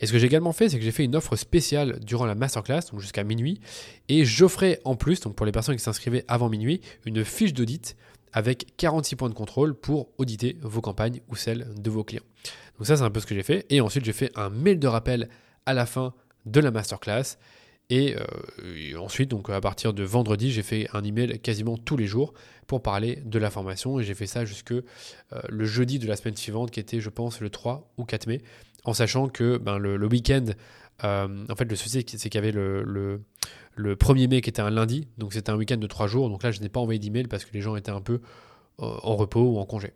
Et 0.00 0.06
ce 0.06 0.12
que 0.12 0.18
j'ai 0.18 0.26
également 0.26 0.52
fait, 0.52 0.68
c'est 0.68 0.78
que 0.78 0.84
j'ai 0.84 0.92
fait 0.92 1.04
une 1.04 1.14
offre 1.14 1.36
spéciale 1.36 2.00
durant 2.00 2.24
la 2.24 2.34
masterclass, 2.34 2.80
donc 2.90 3.00
jusqu'à 3.00 3.22
minuit, 3.22 3.60
et 4.08 4.24
j'offrais 4.24 4.80
en 4.84 4.96
plus, 4.96 5.20
donc 5.20 5.34
pour 5.34 5.44
les 5.44 5.52
personnes 5.52 5.76
qui 5.76 5.82
s'inscrivaient 5.82 6.24
avant 6.26 6.48
minuit, 6.48 6.80
une 7.04 7.24
fiche 7.24 7.52
d'audit 7.52 7.96
avec 8.32 8.76
46 8.76 9.16
points 9.16 9.28
de 9.28 9.34
contrôle 9.34 9.74
pour 9.74 10.08
auditer 10.18 10.56
vos 10.62 10.80
campagnes 10.80 11.20
ou 11.28 11.36
celles 11.36 11.66
de 11.76 11.90
vos 11.90 12.04
clients. 12.04 12.22
Donc 12.78 12.86
ça, 12.86 12.96
c'est 12.96 13.02
un 13.02 13.10
peu 13.10 13.20
ce 13.20 13.26
que 13.26 13.34
j'ai 13.34 13.42
fait. 13.42 13.66
Et 13.68 13.80
ensuite, 13.80 14.04
j'ai 14.04 14.12
fait 14.12 14.30
un 14.36 14.48
mail 14.48 14.78
de 14.78 14.86
rappel 14.86 15.28
à 15.66 15.74
la 15.74 15.84
fin 15.84 16.14
de 16.46 16.60
la 16.60 16.70
masterclass. 16.70 17.36
Et, 17.90 18.14
euh, 18.16 18.98
ensuite, 18.98 19.28
donc 19.28 19.50
à 19.50 19.60
partir 19.60 19.92
de 19.92 20.04
vendredi, 20.04 20.50
j'ai 20.52 20.62
fait 20.62 20.88
un 20.92 21.02
email 21.02 21.40
quasiment 21.40 21.76
tous 21.76 21.96
les 21.96 22.06
jours 22.06 22.32
pour 22.68 22.82
parler 22.82 23.16
de 23.24 23.38
la 23.38 23.50
formation. 23.50 23.98
Et 23.98 24.04
j'ai 24.04 24.14
fait 24.14 24.28
ça 24.28 24.44
jusque 24.44 24.72
euh, 24.72 24.82
le 25.48 25.64
jeudi 25.64 25.98
de 25.98 26.06
la 26.06 26.14
semaine 26.16 26.36
suivante, 26.36 26.70
qui 26.70 26.78
était, 26.78 27.00
je 27.00 27.10
pense, 27.10 27.40
le 27.40 27.50
3 27.50 27.92
ou 27.98 28.04
4 28.04 28.28
mai 28.28 28.40
en 28.84 28.94
sachant 28.94 29.28
que 29.28 29.58
ben, 29.58 29.76
le, 29.76 30.06
week-end, 30.06 30.46
euh, 31.04 31.44
en 31.48 31.56
fait, 31.56 31.64
le 31.64 31.76
souci, 31.76 32.04
c'est 32.06 32.30
qu'il 32.30 32.34
y 32.34 32.38
avait 32.38 32.52
le, 32.52 32.82
le, 33.74 33.96
1er 33.96 34.28
mai 34.28 34.40
qui 34.40 34.48
était 34.48 34.62
un 34.62 34.70
lundi, 34.70 35.08
donc 35.18 35.32
c'était 35.34 35.50
un 35.50 35.56
week-end 35.56 35.76
de 35.76 35.86
3 35.86 36.06
jours. 36.06 36.30
Donc 36.30 36.42
là, 36.44 36.50
je 36.50 36.60
n'ai 36.60 36.68
pas 36.68 36.80
envoyé 36.80 36.98
d'email 36.98 37.26
parce 37.26 37.44
que 37.44 37.52
les 37.52 37.60
gens 37.60 37.76
étaient 37.76 37.90
un 37.90 38.00
peu 38.00 38.20
en 38.78 39.16
repos 39.16 39.42
ou 39.42 39.58
en 39.58 39.66
congé. 39.66 39.92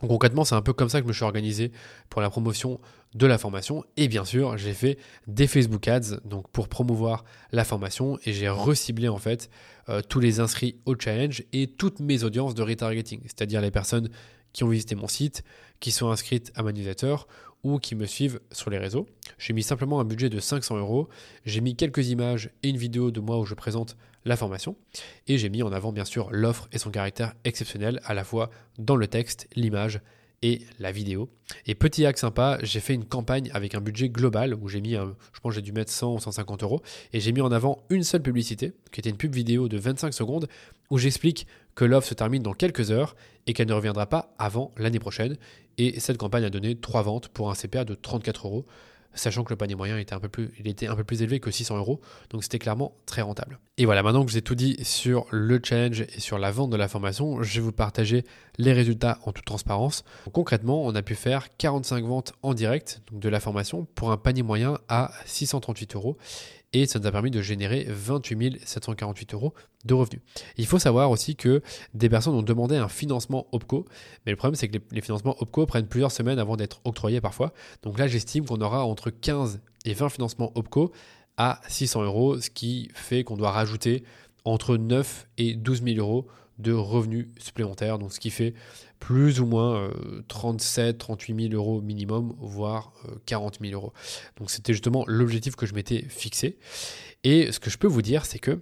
Concrètement, 0.00 0.44
c'est 0.44 0.54
un 0.54 0.62
peu 0.62 0.72
comme 0.72 0.88
ça 0.88 1.00
que 1.00 1.04
je 1.04 1.08
me 1.08 1.12
suis 1.12 1.24
organisé 1.24 1.72
pour 2.08 2.22
la 2.22 2.30
promotion 2.30 2.80
de 3.14 3.26
la 3.26 3.38
formation. 3.38 3.84
Et 3.96 4.08
bien 4.08 4.24
sûr, 4.24 4.56
j'ai 4.56 4.72
fait 4.72 4.98
des 5.26 5.46
Facebook 5.46 5.86
Ads 5.88 6.20
donc 6.24 6.48
pour 6.50 6.68
promouvoir 6.68 7.24
la 7.52 7.64
formation 7.64 8.18
et 8.24 8.32
j'ai 8.32 8.48
reciblé 8.48 9.08
en 9.08 9.18
fait 9.18 9.50
euh, 9.88 10.00
tous 10.00 10.20
les 10.20 10.40
inscrits 10.40 10.76
au 10.86 10.94
challenge 10.98 11.44
et 11.52 11.66
toutes 11.66 12.00
mes 12.00 12.24
audiences 12.24 12.54
de 12.54 12.62
retargeting, 12.62 13.20
c'est-à-dire 13.24 13.60
les 13.60 13.70
personnes 13.70 14.08
qui 14.52 14.64
ont 14.64 14.68
visité 14.68 14.94
mon 14.94 15.08
site, 15.08 15.42
qui 15.80 15.92
sont 15.92 16.10
inscrites 16.10 16.50
à 16.54 16.62
ma 16.62 16.72
newsletter 16.72 17.16
ou 17.62 17.78
qui 17.78 17.94
me 17.94 18.06
suivent 18.06 18.40
sur 18.52 18.70
les 18.70 18.78
réseaux. 18.78 19.06
J'ai 19.38 19.52
mis 19.52 19.62
simplement 19.62 20.00
un 20.00 20.04
budget 20.04 20.28
de 20.28 20.40
500 20.40 20.78
euros, 20.78 21.08
j'ai 21.44 21.60
mis 21.60 21.76
quelques 21.76 22.08
images 22.08 22.50
et 22.62 22.68
une 22.68 22.76
vidéo 22.76 23.10
de 23.10 23.20
moi 23.20 23.38
où 23.38 23.44
je 23.44 23.54
présente 23.54 23.96
la 24.24 24.36
formation, 24.36 24.76
et 25.28 25.38
j'ai 25.38 25.48
mis 25.48 25.62
en 25.62 25.72
avant 25.72 25.92
bien 25.92 26.04
sûr 26.04 26.28
l'offre 26.30 26.68
et 26.72 26.78
son 26.78 26.90
caractère 26.90 27.34
exceptionnel 27.44 28.00
à 28.04 28.14
la 28.14 28.24
fois 28.24 28.50
dans 28.78 28.96
le 28.96 29.06
texte, 29.06 29.48
l'image 29.54 30.00
et 30.42 30.62
la 30.78 30.92
vidéo. 30.92 31.28
Et 31.66 31.74
petit 31.74 32.06
hack 32.06 32.18
sympa, 32.18 32.58
j'ai 32.62 32.80
fait 32.80 32.94
une 32.94 33.04
campagne 33.04 33.50
avec 33.52 33.74
un 33.74 33.80
budget 33.80 34.08
global 34.08 34.54
où 34.54 34.68
j'ai 34.68 34.80
mis, 34.80 34.94
je 34.94 35.40
pense 35.42 35.54
j'ai 35.54 35.62
dû 35.62 35.72
mettre 35.72 35.92
100 35.92 36.14
ou 36.14 36.20
150 36.20 36.62
euros, 36.62 36.82
et 37.12 37.20
j'ai 37.20 37.32
mis 37.32 37.40
en 37.40 37.52
avant 37.52 37.82
une 37.90 38.04
seule 38.04 38.22
publicité, 38.22 38.72
qui 38.92 39.00
était 39.00 39.10
une 39.10 39.16
pub 39.16 39.34
vidéo 39.34 39.68
de 39.68 39.78
25 39.78 40.14
secondes, 40.14 40.48
où 40.90 40.98
j'explique 40.98 41.46
que 41.74 41.84
l'offre 41.84 42.08
se 42.08 42.14
termine 42.14 42.42
dans 42.42 42.54
quelques 42.54 42.90
heures 42.90 43.16
et 43.46 43.52
qu'elle 43.52 43.68
ne 43.68 43.74
reviendra 43.74 44.06
pas 44.06 44.34
avant 44.38 44.72
l'année 44.76 44.98
prochaine. 44.98 45.36
Et 45.78 46.00
cette 46.00 46.18
campagne 46.18 46.44
a 46.44 46.50
donné 46.50 46.76
3 46.76 47.02
ventes 47.02 47.28
pour 47.28 47.50
un 47.50 47.54
CPA 47.54 47.84
de 47.84 47.94
34 47.94 48.46
euros 48.46 48.66
sachant 49.14 49.44
que 49.44 49.50
le 49.50 49.56
panier 49.56 49.74
moyen 49.74 49.98
était 49.98 50.14
un 50.14 50.20
peu 50.20 50.28
plus, 50.28 50.50
élevé 51.22 51.40
que 51.40 51.50
600 51.50 51.76
euros, 51.76 52.00
donc 52.30 52.42
c'était 52.42 52.58
clairement 52.58 52.94
très 53.06 53.22
rentable. 53.22 53.58
Et 53.76 53.84
voilà, 53.84 54.02
maintenant 54.02 54.24
que 54.24 54.30
j'ai 54.30 54.42
tout 54.42 54.54
dit 54.54 54.76
sur 54.82 55.26
le 55.30 55.60
challenge 55.62 56.02
et 56.02 56.20
sur 56.20 56.38
la 56.38 56.50
vente 56.50 56.70
de 56.70 56.76
la 56.76 56.88
formation, 56.88 57.42
je 57.42 57.54
vais 57.54 57.64
vous 57.64 57.72
partager 57.72 58.24
les 58.58 58.72
résultats 58.72 59.18
en 59.24 59.32
toute 59.32 59.44
transparence. 59.44 60.04
concrètement, 60.32 60.84
on 60.84 60.94
a 60.94 61.02
pu 61.02 61.14
faire 61.14 61.56
45 61.56 62.04
ventes 62.04 62.32
en 62.42 62.54
direct 62.54 63.02
de 63.12 63.28
la 63.28 63.40
formation 63.40 63.86
pour 63.94 64.12
un 64.12 64.16
panier 64.16 64.42
moyen 64.42 64.78
à 64.88 65.12
638 65.26 65.96
euros 65.96 66.16
et 66.72 66.86
ça 66.86 66.98
nous 66.98 67.06
a 67.06 67.12
permis 67.12 67.30
de 67.30 67.42
générer 67.42 67.86
28 67.88 68.60
748 68.64 69.34
euros 69.34 69.54
de 69.84 69.94
revenus. 69.94 70.20
Il 70.56 70.66
faut 70.66 70.78
savoir 70.78 71.10
aussi 71.10 71.34
que 71.34 71.62
des 71.94 72.08
personnes 72.08 72.34
ont 72.34 72.42
demandé 72.42 72.76
un 72.76 72.88
financement 72.88 73.46
OPCO, 73.52 73.86
mais 74.24 74.32
le 74.32 74.36
problème 74.36 74.54
c'est 74.54 74.68
que 74.68 74.78
les, 74.90 75.00
financements 75.00 75.36
OPCO 75.40 75.66
prennent 75.66 75.86
plusieurs 75.86 76.12
semaines 76.12 76.38
avant 76.38 76.56
d'être 76.56 76.80
octroyés 76.84 77.20
parfois. 77.20 77.52
Donc 77.82 77.98
là 77.98 78.06
j'estime 78.06 78.44
qu'on 78.44 78.60
aura 78.60 78.84
entre 78.84 78.99
15 79.08 79.62
et 79.86 79.94
20 79.94 80.10
financements 80.10 80.52
OPCO 80.54 80.92
à 81.38 81.60
600 81.68 82.02
euros, 82.02 82.38
ce 82.38 82.50
qui 82.50 82.90
fait 82.92 83.24
qu'on 83.24 83.38
doit 83.38 83.52
rajouter 83.52 84.04
entre 84.44 84.76
9 84.76 85.26
et 85.38 85.54
12 85.54 85.82
000 85.84 85.96
euros 85.98 86.26
de 86.58 86.72
revenus 86.72 87.28
supplémentaires, 87.38 87.98
donc 87.98 88.12
ce 88.12 88.20
qui 88.20 88.28
fait 88.28 88.52
plus 88.98 89.40
ou 89.40 89.46
moins 89.46 89.90
37, 90.28 90.98
38 90.98 91.48
000 91.50 91.54
euros 91.54 91.80
minimum, 91.80 92.34
voire 92.38 92.92
40 93.24 93.54
euh, 93.54 93.68
000 93.68 93.74
euros. 93.74 93.94
Donc 94.36 94.50
c'était 94.50 94.74
justement 94.74 95.04
l'objectif 95.06 95.56
que 95.56 95.64
je 95.64 95.74
m'étais 95.74 96.02
fixé. 96.02 96.58
Et 97.24 97.50
ce 97.50 97.60
que 97.60 97.70
je 97.70 97.78
peux 97.78 97.86
vous 97.86 98.02
dire, 98.02 98.26
c'est 98.26 98.38
que 98.38 98.60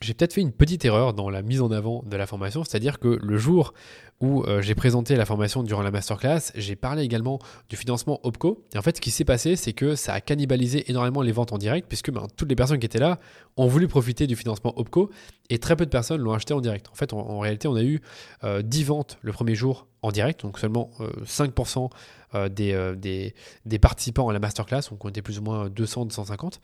j'ai 0.00 0.14
peut-être 0.14 0.34
fait 0.34 0.40
une 0.40 0.52
petite 0.52 0.84
erreur 0.84 1.14
dans 1.14 1.30
la 1.30 1.42
mise 1.42 1.60
en 1.60 1.70
avant 1.70 2.02
de 2.06 2.16
la 2.16 2.26
formation, 2.26 2.64
c'est-à-dire 2.64 2.98
que 2.98 3.18
le 3.20 3.38
jour 3.38 3.72
où 4.20 4.42
euh, 4.44 4.62
j'ai 4.62 4.74
présenté 4.74 5.16
la 5.16 5.26
formation 5.26 5.62
durant 5.62 5.82
la 5.82 5.90
masterclass. 5.90 6.52
J'ai 6.54 6.76
parlé 6.76 7.02
également 7.02 7.38
du 7.68 7.76
financement 7.76 8.20
OPCO. 8.22 8.64
Et 8.74 8.78
en 8.78 8.82
fait, 8.82 8.96
ce 8.96 9.00
qui 9.00 9.10
s'est 9.10 9.24
passé, 9.24 9.56
c'est 9.56 9.72
que 9.72 9.94
ça 9.94 10.14
a 10.14 10.20
cannibalisé 10.20 10.90
énormément 10.90 11.22
les 11.22 11.32
ventes 11.32 11.52
en 11.52 11.58
direct, 11.58 11.86
puisque 11.88 12.10
ben, 12.10 12.26
toutes 12.36 12.48
les 12.48 12.56
personnes 12.56 12.78
qui 12.78 12.86
étaient 12.86 12.98
là 12.98 13.18
ont 13.56 13.66
voulu 13.66 13.88
profiter 13.88 14.26
du 14.26 14.36
financement 14.36 14.72
OPCO 14.78 15.10
et 15.50 15.58
très 15.58 15.76
peu 15.76 15.84
de 15.84 15.90
personnes 15.90 16.20
l'ont 16.20 16.32
acheté 16.32 16.54
en 16.54 16.60
direct. 16.60 16.88
En 16.90 16.94
fait, 16.94 17.12
en, 17.12 17.38
réalité, 17.38 17.68
on 17.68 17.74
a 17.74 17.82
eu 17.82 18.00
10 18.44 18.84
ventes 18.84 19.18
le 19.22 19.32
premier 19.32 19.54
jour 19.54 19.86
en 20.02 20.12
direct, 20.12 20.42
donc 20.42 20.58
seulement 20.58 20.90
5% 21.24 21.90
euh, 22.34 22.48
euh, 22.60 22.94
des, 22.94 23.34
des, 23.64 23.78
participants 23.78 24.28
à 24.28 24.32
la 24.32 24.38
masterclass, 24.38 24.82
donc 24.90 25.04
on 25.04 25.08
était 25.08 25.22
plus 25.22 25.38
ou 25.38 25.42
moins 25.42 25.68
200, 25.68 26.06
250. 26.06 26.60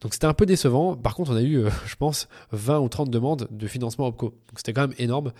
Donc 0.00 0.12
c'était 0.14 0.26
un 0.26 0.34
peu 0.34 0.46
décevant. 0.46 0.96
Par 0.96 1.14
contre, 1.14 1.32
on 1.32 1.36
a 1.36 1.42
eu, 1.42 1.58
euh, 1.58 1.70
je 1.86 1.96
pense, 1.96 2.28
20 2.52 2.80
ou 2.80 2.88
30 2.88 3.10
demandes 3.10 3.48
de 3.50 3.66
financement 3.66 4.06
OPCO. 4.06 4.26
Donc 4.26 4.56
c'était 4.56 4.72
quand 4.72 4.82
même 4.82 4.94
énorme. 4.98 5.32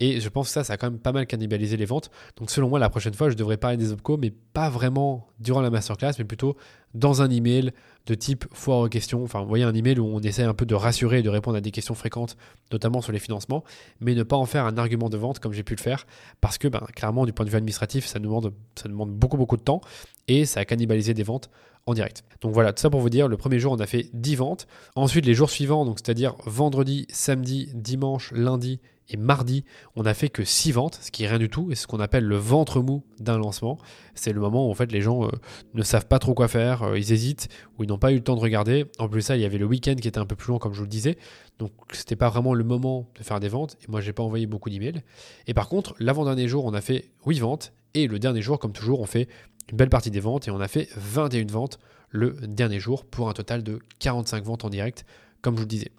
Et 0.00 0.20
je 0.20 0.28
pense 0.28 0.48
que 0.48 0.52
ça, 0.52 0.64
ça 0.64 0.74
a 0.74 0.76
quand 0.76 0.90
même 0.90 1.00
pas 1.00 1.12
mal 1.12 1.26
cannibalisé 1.26 1.76
les 1.76 1.84
ventes. 1.84 2.10
Donc 2.36 2.50
selon 2.50 2.68
moi, 2.68 2.78
la 2.78 2.90
prochaine 2.90 3.14
fois, 3.14 3.28
je 3.30 3.34
devrais 3.34 3.56
parler 3.56 3.76
des 3.76 3.92
OPCO, 3.92 4.16
mais 4.16 4.30
pas 4.30 4.70
vraiment 4.70 5.28
durant 5.40 5.60
la 5.60 5.70
masterclass, 5.70 6.12
mais 6.18 6.24
plutôt 6.24 6.56
dans 6.94 7.22
un 7.22 7.30
email 7.30 7.72
de 8.08 8.14
type 8.14 8.46
foire 8.52 8.80
aux 8.80 8.88
questions. 8.88 9.22
Enfin, 9.22 9.42
vous 9.42 9.48
voyez, 9.48 9.64
un 9.64 9.74
email 9.74 9.98
où 10.00 10.06
on 10.06 10.20
essaie 10.20 10.42
un 10.42 10.54
peu 10.54 10.64
de 10.64 10.74
rassurer 10.74 11.18
et 11.18 11.22
de 11.22 11.28
répondre 11.28 11.56
à 11.56 11.60
des 11.60 11.70
questions 11.70 11.94
fréquentes, 11.94 12.36
notamment 12.72 13.02
sur 13.02 13.12
les 13.12 13.18
financements, 13.18 13.62
mais 14.00 14.14
ne 14.14 14.22
pas 14.22 14.36
en 14.36 14.46
faire 14.46 14.64
un 14.64 14.78
argument 14.78 15.10
de 15.10 15.18
vente 15.18 15.38
comme 15.38 15.52
j'ai 15.52 15.62
pu 15.62 15.74
le 15.74 15.80
faire, 15.80 16.06
parce 16.40 16.56
que 16.56 16.68
ben, 16.68 16.80
clairement, 16.96 17.26
du 17.26 17.32
point 17.32 17.44
de 17.44 17.50
vue 17.50 17.56
administratif, 17.56 18.06
ça 18.06 18.18
demande, 18.18 18.52
ça 18.76 18.88
demande 18.88 19.10
beaucoup, 19.10 19.36
beaucoup 19.36 19.58
de 19.58 19.62
temps 19.62 19.82
et 20.26 20.46
ça 20.46 20.60
a 20.60 20.64
cannibalisé 20.64 21.12
des 21.14 21.22
ventes 21.22 21.50
direct. 21.94 22.24
Donc 22.40 22.52
voilà, 22.52 22.72
tout 22.72 22.80
ça 22.80 22.90
pour 22.90 23.00
vous 23.00 23.10
dire, 23.10 23.28
le 23.28 23.36
premier 23.36 23.58
jour, 23.58 23.72
on 23.72 23.80
a 23.80 23.86
fait 23.86 24.10
10 24.12 24.36
ventes. 24.36 24.66
Ensuite, 24.94 25.26
les 25.26 25.34
jours 25.34 25.50
suivants, 25.50 25.84
donc 25.84 25.98
c'est-à-dire 25.98 26.34
vendredi, 26.46 27.06
samedi, 27.10 27.70
dimanche, 27.74 28.32
lundi 28.32 28.80
et 29.10 29.16
mardi, 29.16 29.64
on 29.96 30.02
n'a 30.02 30.14
fait 30.14 30.28
que 30.28 30.44
6 30.44 30.72
ventes, 30.72 30.98
ce 31.00 31.10
qui 31.10 31.24
est 31.24 31.28
rien 31.28 31.38
du 31.38 31.48
tout, 31.48 31.72
et 31.72 31.74
ce 31.74 31.86
qu'on 31.86 32.00
appelle 32.00 32.24
le 32.24 32.36
ventre 32.36 32.82
mou 32.82 33.04
d'un 33.18 33.38
lancement. 33.38 33.78
C'est 34.14 34.32
le 34.32 34.40
moment 34.40 34.68
où 34.68 34.70
en 34.70 34.74
fait 34.74 34.92
les 34.92 35.00
gens 35.00 35.24
euh, 35.24 35.30
ne 35.74 35.82
savent 35.82 36.06
pas 36.06 36.18
trop 36.18 36.34
quoi 36.34 36.46
faire, 36.48 36.82
euh, 36.82 36.98
ils 36.98 37.12
hésitent, 37.12 37.48
ou 37.78 37.84
ils 37.84 37.88
n'ont 37.88 37.98
pas 37.98 38.12
eu 38.12 38.16
le 38.16 38.22
temps 38.22 38.36
de 38.36 38.40
regarder. 38.40 38.84
En 38.98 39.08
plus 39.08 39.22
ça, 39.22 39.36
il 39.36 39.42
y 39.42 39.46
avait 39.46 39.58
le 39.58 39.64
week-end 39.64 39.94
qui 39.94 40.08
était 40.08 40.18
un 40.18 40.26
peu 40.26 40.36
plus 40.36 40.52
long 40.52 40.58
comme 40.58 40.74
je 40.74 40.78
vous 40.78 40.84
le 40.84 40.90
disais, 40.90 41.16
donc 41.58 41.72
c'était 41.92 42.16
pas 42.16 42.28
vraiment 42.28 42.52
le 42.52 42.64
moment 42.64 43.08
de 43.18 43.24
faire 43.24 43.40
des 43.40 43.48
ventes, 43.48 43.78
et 43.82 43.90
moi 43.90 44.00
j'ai 44.00 44.12
pas 44.12 44.22
envoyé 44.22 44.46
beaucoup 44.46 44.68
d'emails. 44.68 45.02
Et 45.46 45.54
par 45.54 45.68
contre, 45.68 45.94
l'avant-dernier 45.98 46.46
jour, 46.46 46.66
on 46.66 46.74
a 46.74 46.80
fait 46.80 47.10
8 47.24 47.38
ventes, 47.40 47.72
et 47.94 48.06
le 48.06 48.18
dernier 48.18 48.42
jour, 48.42 48.58
comme 48.58 48.72
toujours, 48.72 49.00
on 49.00 49.06
fait 49.06 49.28
une 49.70 49.76
belle 49.76 49.90
partie 49.90 50.10
des 50.10 50.20
ventes, 50.20 50.48
et 50.48 50.50
on 50.50 50.60
a 50.60 50.68
fait 50.68 50.88
21 50.96 51.46
ventes 51.46 51.78
le 52.10 52.36
dernier 52.42 52.80
jour, 52.80 53.04
pour 53.04 53.28
un 53.28 53.32
total 53.32 53.62
de 53.62 53.80
45 53.98 54.44
ventes 54.44 54.64
en 54.64 54.70
direct, 54.70 55.04
comme 55.42 55.54
je 55.54 55.60
vous 55.60 55.64
le 55.64 55.68
disais. 55.68 55.92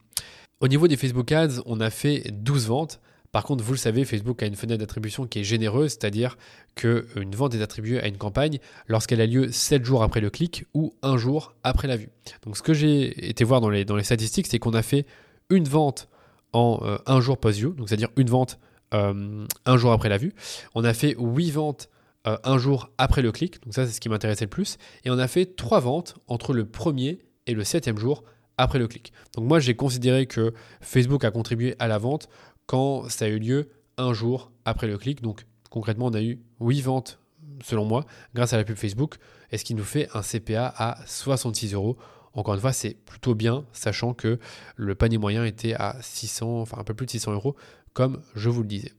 Au 0.60 0.68
niveau 0.68 0.88
des 0.88 0.98
Facebook 0.98 1.32
Ads, 1.32 1.62
on 1.66 1.80
a 1.80 1.90
fait 1.90 2.32
12 2.32 2.68
ventes. 2.68 3.00
Par 3.32 3.44
contre, 3.44 3.64
vous 3.64 3.74
le 3.74 3.78
savez, 3.78 4.06
Facebook 4.06 4.42
a 4.42 4.48
une 4.48 4.56
fenêtre 4.56 4.80
d'attribution 4.80 5.28
qui 5.28 5.40
est 5.40 5.44
généreuse, 5.44 5.92
c'est-à-dire 5.92 6.38
qu'une 6.76 7.36
vente 7.36 7.54
est 7.54 7.62
attribuée 7.62 8.02
à 8.02 8.08
une 8.08 8.18
campagne 8.18 8.58
lorsqu'elle 8.88 9.22
a 9.22 9.28
lieu 9.28 9.52
7 9.52 9.86
jours 9.86 10.02
après 10.02 10.20
le 10.20 10.32
clic 10.32 10.66
ou 10.74 10.94
un 11.04 11.18
jour 11.18 11.54
après 11.64 11.88
la 11.88 11.96
vue. 11.96 12.10
Donc 12.44 12.58
ce 12.58 12.64
que 12.64 12.74
j'ai 12.74 13.30
été 13.30 13.44
voir 13.44 13.62
dans 13.62 13.70
les, 13.70 13.86
dans 13.86 13.96
les 13.96 14.04
statistiques, 14.04 14.48
c'est 14.48 14.58
qu'on 14.58 14.74
a 14.74 14.82
fait 14.82 15.06
une 15.50 15.66
vente 15.66 16.10
en 16.54 16.80
euh, 16.84 16.98
un 17.06 17.22
jour 17.22 17.38
post-view, 17.38 17.74
donc 17.74 17.88
c'est-à-dire 17.88 18.10
une 18.18 18.30
vente 18.30 18.60
euh, 18.96 19.46
un 19.66 19.78
jour 19.78 19.92
après 19.92 20.10
la 20.10 20.18
vue. 20.18 20.34
On 20.74 20.84
a 20.84 20.94
fait 20.96 21.16
8 21.20 21.52
ventes 21.52 21.90
euh, 22.28 22.38
un 22.44 22.58
jour 22.58 22.92
après 22.98 23.22
le 23.22 23.32
clic, 23.32 23.64
donc 23.64 23.74
ça 23.74 23.86
c'est 23.86 23.94
ce 23.94 24.02
qui 24.02 24.10
m'intéressait 24.10 24.46
le 24.46 24.50
plus. 24.50 24.78
Et 25.06 25.10
on 25.10 25.18
a 25.18 25.28
fait 25.28 25.56
3 25.56 25.80
ventes 25.80 26.16
entre 26.28 26.54
le 26.54 26.66
premier 26.66 27.20
et 27.48 27.54
le 27.54 27.64
septième 27.64 27.98
jour 27.98 28.24
après 28.58 28.80
le 28.80 28.88
clic. 28.88 29.14
Donc 29.36 29.46
moi 29.46 29.60
j'ai 29.60 29.76
considéré 29.76 30.26
que 30.26 30.54
Facebook 30.82 31.24
a 31.24 31.32
contribué 31.32 31.76
à 31.80 31.88
la 31.88 31.98
vente 31.98 32.28
quand 32.66 33.10
ça 33.10 33.26
a 33.26 33.28
eu 33.30 33.40
lieu 33.40 33.70
un 33.98 34.14
jour 34.14 34.52
après 34.66 34.88
le 34.88 34.98
clic. 34.98 35.22
Donc 35.22 35.46
concrètement 35.70 36.08
on 36.08 36.14
a 36.14 36.22
eu 36.22 36.42
8 36.60 36.82
ventes 36.82 37.20
selon 37.64 37.86
moi 37.86 38.06
grâce 38.34 38.54
à 38.54 38.58
la 38.58 38.64
pub 38.64 38.76
Facebook 38.76 39.16
et 39.52 39.58
ce 39.58 39.64
qui 39.64 39.74
nous 39.74 39.84
fait 39.84 40.10
un 40.14 40.22
CPA 40.22 40.74
à 40.78 40.98
66 41.06 41.74
euros. 41.74 41.98
Encore 42.34 42.54
une 42.54 42.60
fois, 42.60 42.74
c'est 42.74 42.94
plutôt 42.94 43.34
bien, 43.34 43.66
sachant 43.74 44.14
que 44.14 44.40
le 44.76 44.94
panier 44.94 45.18
moyen 45.18 45.46
était 45.46 45.74
à 45.74 45.98
600, 46.00 46.62
enfin 46.62 46.78
un 46.78 46.84
peu 46.84 46.94
plus 46.94 47.08
de 47.08 47.12
600 47.12 47.34
euros, 47.34 47.56
comme 47.94 48.22
je 48.36 48.50
vous 48.50 48.62
le 48.62 48.68
disais. 48.68 48.94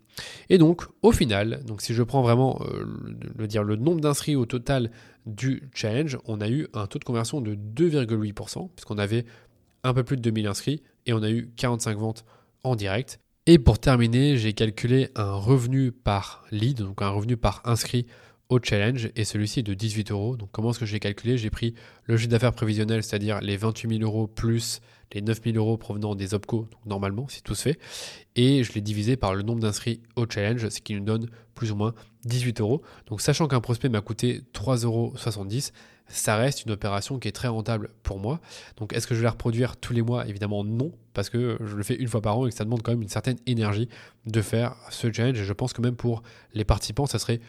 Et 0.48 0.58
donc, 0.58 0.84
au 1.02 1.12
final, 1.12 1.62
donc 1.64 1.82
si 1.82 1.94
je 1.94 2.02
prends 2.02 2.22
vraiment 2.22 2.60
euh, 2.62 2.84
le, 3.36 3.46
dire, 3.46 3.62
le 3.62 3.76
nombre 3.76 4.00
d'inscrits 4.00 4.36
au 4.36 4.46
total 4.46 4.90
du 5.26 5.68
challenge, 5.74 6.18
on 6.26 6.40
a 6.40 6.48
eu 6.48 6.66
un 6.74 6.86
taux 6.86 6.98
de 6.98 7.04
conversion 7.04 7.40
de 7.40 7.54
2,8%, 7.54 8.70
puisqu'on 8.74 8.98
avait 8.98 9.24
un 9.82 9.94
peu 9.94 10.02
plus 10.02 10.16
de 10.16 10.22
2000 10.22 10.46
inscrits 10.46 10.82
et 11.06 11.12
on 11.12 11.22
a 11.22 11.30
eu 11.30 11.50
45 11.56 11.98
ventes 11.98 12.24
en 12.64 12.76
direct. 12.76 13.20
Et 13.46 13.58
pour 13.58 13.78
terminer, 13.78 14.36
j'ai 14.36 14.52
calculé 14.52 15.08
un 15.16 15.32
revenu 15.32 15.92
par 15.92 16.44
lead, 16.50 16.78
donc 16.78 17.02
un 17.02 17.08
revenu 17.08 17.36
par 17.36 17.62
inscrit 17.64 18.06
au 18.50 18.58
challenge, 18.62 19.10
et 19.16 19.24
celui-ci 19.24 19.60
est 19.60 19.62
de 19.62 19.74
18 19.74 20.10
euros. 20.10 20.36
Donc 20.36 20.50
comment 20.52 20.70
est-ce 20.70 20.80
que 20.80 20.86
j'ai 20.86 21.00
calculé? 21.00 21.38
J'ai 21.38 21.50
pris 21.50 21.74
le 22.04 22.16
chiffre 22.16 22.28
d'affaires 22.28 22.52
prévisionnel, 22.52 23.02
c'est-à-dire 23.02 23.40
les 23.40 23.56
28 23.56 23.98
000 23.98 24.02
euros 24.02 24.26
plus 24.26 24.80
les 25.12 25.22
9 25.22 25.40
000 25.42 25.56
euros 25.56 25.76
provenant 25.76 26.14
des 26.14 26.34
OPCO, 26.34 26.68
donc 26.70 26.86
normalement, 26.86 27.26
si 27.28 27.42
tout 27.42 27.56
se 27.56 27.62
fait, 27.62 27.80
et 28.36 28.62
je 28.62 28.72
l'ai 28.74 28.80
divisé 28.80 29.16
par 29.16 29.34
le 29.34 29.42
nombre 29.42 29.60
d'inscrits 29.60 30.00
au 30.14 30.24
challenge, 30.28 30.68
ce 30.68 30.80
qui 30.80 30.94
nous 30.94 31.04
donne 31.04 31.28
plus 31.56 31.72
ou 31.72 31.76
moins 31.76 31.94
18 32.26 32.60
euros. 32.60 32.82
Donc 33.06 33.20
sachant 33.20 33.48
qu'un 33.48 33.60
prospect 33.60 33.88
m'a 33.88 34.02
coûté 34.02 34.42
3,70 34.54 34.84
euros, 34.84 35.14
ça 36.06 36.36
reste 36.36 36.64
une 36.64 36.72
opération 36.72 37.18
qui 37.18 37.28
est 37.28 37.32
très 37.32 37.48
rentable 37.48 37.90
pour 38.02 38.18
moi. 38.18 38.40
Donc 38.76 38.92
est-ce 38.92 39.06
que 39.06 39.14
je 39.14 39.20
vais 39.20 39.24
la 39.24 39.30
reproduire 39.30 39.76
tous 39.76 39.92
les 39.92 40.02
mois? 40.02 40.26
Évidemment 40.28 40.64
non, 40.64 40.92
parce 41.12 41.28
que 41.28 41.56
je 41.64 41.76
le 41.76 41.82
fais 41.82 41.94
une 41.94 42.08
fois 42.08 42.20
par 42.20 42.38
an 42.38 42.46
et 42.46 42.50
que 42.50 42.56
ça 42.56 42.64
demande 42.64 42.82
quand 42.82 42.92
même 42.92 43.02
une 43.02 43.08
certaine 43.08 43.38
énergie 43.46 43.88
de 44.26 44.42
faire 44.42 44.74
ce 44.90 45.12
challenge. 45.12 45.40
Et 45.40 45.44
je 45.44 45.52
pense 45.52 45.72
que 45.72 45.82
même 45.82 45.96
pour 45.96 46.22
les 46.52 46.64
participants, 46.64 47.06
ça 47.06 47.18
serait 47.18 47.40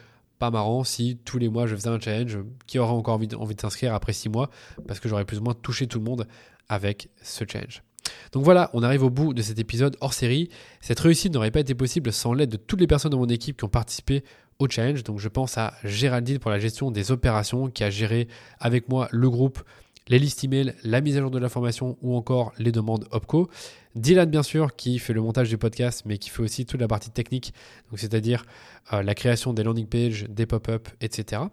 pas 0.41 0.49
marrant 0.49 0.83
si 0.83 1.19
tous 1.23 1.37
les 1.37 1.49
mois 1.49 1.67
je 1.67 1.75
faisais 1.75 1.89
un 1.89 1.99
challenge 1.99 2.39
qui 2.65 2.79
aurait 2.79 2.91
encore 2.91 3.13
envie 3.13 3.27
de, 3.27 3.35
envie 3.35 3.53
de 3.53 3.61
s'inscrire 3.61 3.93
après 3.93 4.11
six 4.11 4.27
mois, 4.27 4.49
parce 4.87 4.99
que 4.99 5.07
j'aurais 5.07 5.23
plus 5.23 5.37
ou 5.37 5.43
moins 5.43 5.53
touché 5.53 5.85
tout 5.85 5.99
le 5.99 6.03
monde 6.03 6.27
avec 6.67 7.09
ce 7.21 7.43
challenge. 7.47 7.83
Donc 8.31 8.43
voilà, 8.43 8.71
on 8.73 8.81
arrive 8.81 9.03
au 9.03 9.11
bout 9.11 9.35
de 9.35 9.43
cet 9.43 9.59
épisode 9.59 9.95
hors 10.01 10.15
série. 10.15 10.49
Cette 10.81 10.99
réussite 10.99 11.31
n'aurait 11.31 11.51
pas 11.51 11.59
été 11.59 11.75
possible 11.75 12.11
sans 12.11 12.33
l'aide 12.33 12.49
de 12.49 12.57
toutes 12.57 12.79
les 12.79 12.87
personnes 12.87 13.11
de 13.11 13.17
mon 13.17 13.27
équipe 13.27 13.55
qui 13.55 13.65
ont 13.65 13.69
participé 13.69 14.23
au 14.57 14.67
challenge. 14.67 15.03
Donc 15.03 15.19
je 15.19 15.27
pense 15.27 15.59
à 15.59 15.75
Géraldine 15.83 16.39
pour 16.39 16.49
la 16.49 16.57
gestion 16.57 16.89
des 16.89 17.11
opérations 17.11 17.69
qui 17.69 17.83
a 17.83 17.91
géré 17.91 18.27
avec 18.59 18.89
moi 18.89 19.09
le 19.11 19.29
groupe, 19.29 19.61
les 20.07 20.19
listes 20.19 20.43
email, 20.43 20.73
la 20.83 21.01
mise 21.01 21.17
à 21.17 21.21
jour 21.21 21.31
de 21.31 21.39
l'information 21.39 21.97
ou 22.01 22.15
encore 22.15 22.53
les 22.57 22.71
demandes 22.71 23.07
OPCO. 23.11 23.49
Dylan 23.95 24.29
bien 24.29 24.43
sûr 24.43 24.75
qui 24.75 24.99
fait 24.99 25.13
le 25.13 25.21
montage 25.21 25.49
du 25.49 25.57
podcast 25.57 26.03
mais 26.05 26.17
qui 26.17 26.29
fait 26.29 26.41
aussi 26.41 26.65
toute 26.65 26.79
la 26.79 26.87
partie 26.87 27.11
technique, 27.11 27.53
c'est-à-dire 27.95 28.45
euh, 28.93 29.03
la 29.03 29.15
création 29.15 29.53
des 29.53 29.63
landing 29.63 29.87
pages, 29.87 30.25
des 30.29 30.45
pop-up, 30.45 30.87
etc. 31.01 31.43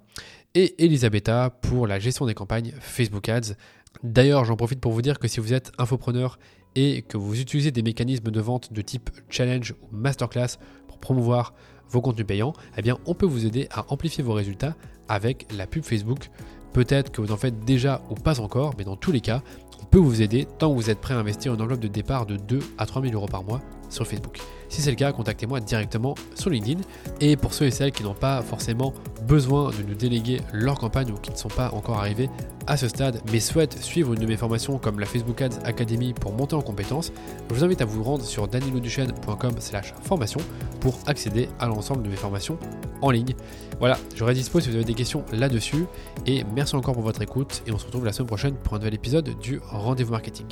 Et 0.54 0.82
Elisabetta 0.84 1.50
pour 1.50 1.86
la 1.86 1.98
gestion 1.98 2.26
des 2.26 2.34
campagnes 2.34 2.72
Facebook 2.80 3.28
Ads. 3.28 3.54
D'ailleurs 4.02 4.44
j'en 4.44 4.56
profite 4.56 4.80
pour 4.80 4.92
vous 4.92 5.02
dire 5.02 5.18
que 5.18 5.28
si 5.28 5.40
vous 5.40 5.52
êtes 5.52 5.72
infopreneur 5.78 6.38
et 6.74 7.02
que 7.02 7.16
vous 7.16 7.40
utilisez 7.40 7.70
des 7.70 7.82
mécanismes 7.82 8.30
de 8.30 8.40
vente 8.40 8.72
de 8.72 8.82
type 8.82 9.10
challenge 9.28 9.74
ou 9.82 9.96
masterclass 9.96 10.58
pour 10.86 10.98
promouvoir 10.98 11.54
vos 11.88 12.00
contenus 12.00 12.26
payants, 12.26 12.52
eh 12.76 12.82
bien 12.82 12.98
on 13.06 13.14
peut 13.14 13.26
vous 13.26 13.46
aider 13.46 13.66
à 13.70 13.92
amplifier 13.92 14.22
vos 14.22 14.34
résultats 14.34 14.76
avec 15.08 15.46
la 15.52 15.66
pub 15.66 15.84
Facebook. 15.84 16.30
Peut-être 16.72 17.10
que 17.10 17.20
vous 17.20 17.32
en 17.32 17.36
faites 17.36 17.64
déjà 17.64 18.02
ou 18.10 18.14
pas 18.14 18.40
encore, 18.40 18.74
mais 18.78 18.84
dans 18.84 18.96
tous 18.96 19.12
les 19.12 19.20
cas, 19.20 19.42
on 19.82 19.84
peut 19.84 19.98
vous 19.98 20.22
aider 20.22 20.46
tant 20.58 20.70
que 20.70 20.76
vous 20.76 20.90
êtes 20.90 21.00
prêt 21.00 21.14
à 21.14 21.18
investir 21.18 21.54
une 21.54 21.62
enveloppe 21.62 21.80
de 21.80 21.88
départ 21.88 22.26
de 22.26 22.36
2 22.36 22.60
à 22.78 22.86
3 22.86 23.02
000 23.02 23.14
euros 23.14 23.26
par 23.26 23.42
mois 23.42 23.60
sur 23.88 24.06
Facebook. 24.06 24.38
Si 24.68 24.82
c'est 24.82 24.90
le 24.90 24.96
cas, 24.96 25.12
contactez-moi 25.12 25.60
directement 25.60 26.14
sur 26.34 26.50
LinkedIn. 26.50 26.80
Et 27.20 27.36
pour 27.36 27.54
ceux 27.54 27.66
et 27.66 27.70
celles 27.70 27.92
qui 27.92 28.02
n'ont 28.02 28.14
pas 28.14 28.42
forcément 28.42 28.92
besoin 29.26 29.70
de 29.70 29.82
nous 29.86 29.94
déléguer 29.94 30.40
leur 30.52 30.78
campagne 30.78 31.10
ou 31.10 31.14
qui 31.14 31.30
ne 31.30 31.36
sont 31.36 31.48
pas 31.48 31.70
encore 31.72 31.98
arrivés 31.98 32.30
à 32.66 32.76
ce 32.76 32.86
stade, 32.86 33.20
mais 33.32 33.40
souhaitent 33.40 33.82
suivre 33.82 34.12
une 34.12 34.20
de 34.20 34.26
mes 34.26 34.36
formations 34.36 34.78
comme 34.78 35.00
la 35.00 35.06
Facebook 35.06 35.40
Ads 35.40 35.58
Academy 35.64 36.12
pour 36.12 36.32
monter 36.32 36.54
en 36.54 36.60
compétences, 36.60 37.12
je 37.48 37.54
vous 37.54 37.64
invite 37.64 37.80
à 37.80 37.86
vous 37.86 38.02
rendre 38.02 38.24
sur 38.24 38.46
daniloduchesne.com 38.46 39.52
slash 39.58 39.94
formation 40.02 40.40
pour 40.80 40.98
accéder 41.06 41.48
à 41.58 41.66
l'ensemble 41.66 42.02
de 42.02 42.10
mes 42.10 42.16
formations 42.16 42.58
en 43.00 43.10
ligne. 43.10 43.34
Voilà, 43.78 43.98
je 44.14 44.22
reste 44.22 44.38
dispo 44.38 44.60
si 44.60 44.68
vous 44.68 44.76
avez 44.76 44.84
des 44.84 44.94
questions 44.94 45.24
là-dessus. 45.32 45.86
Et 46.26 46.44
merci 46.54 46.76
encore 46.76 46.94
pour 46.94 47.02
votre 47.02 47.22
écoute 47.22 47.62
et 47.66 47.72
on 47.72 47.78
se 47.78 47.86
retrouve 47.86 48.04
la 48.04 48.12
semaine 48.12 48.28
prochaine 48.28 48.54
pour 48.54 48.74
un 48.74 48.78
nouvel 48.78 48.94
épisode 48.94 49.38
du 49.38 49.60
Rendez-vous 49.70 50.12
Marketing. 50.12 50.46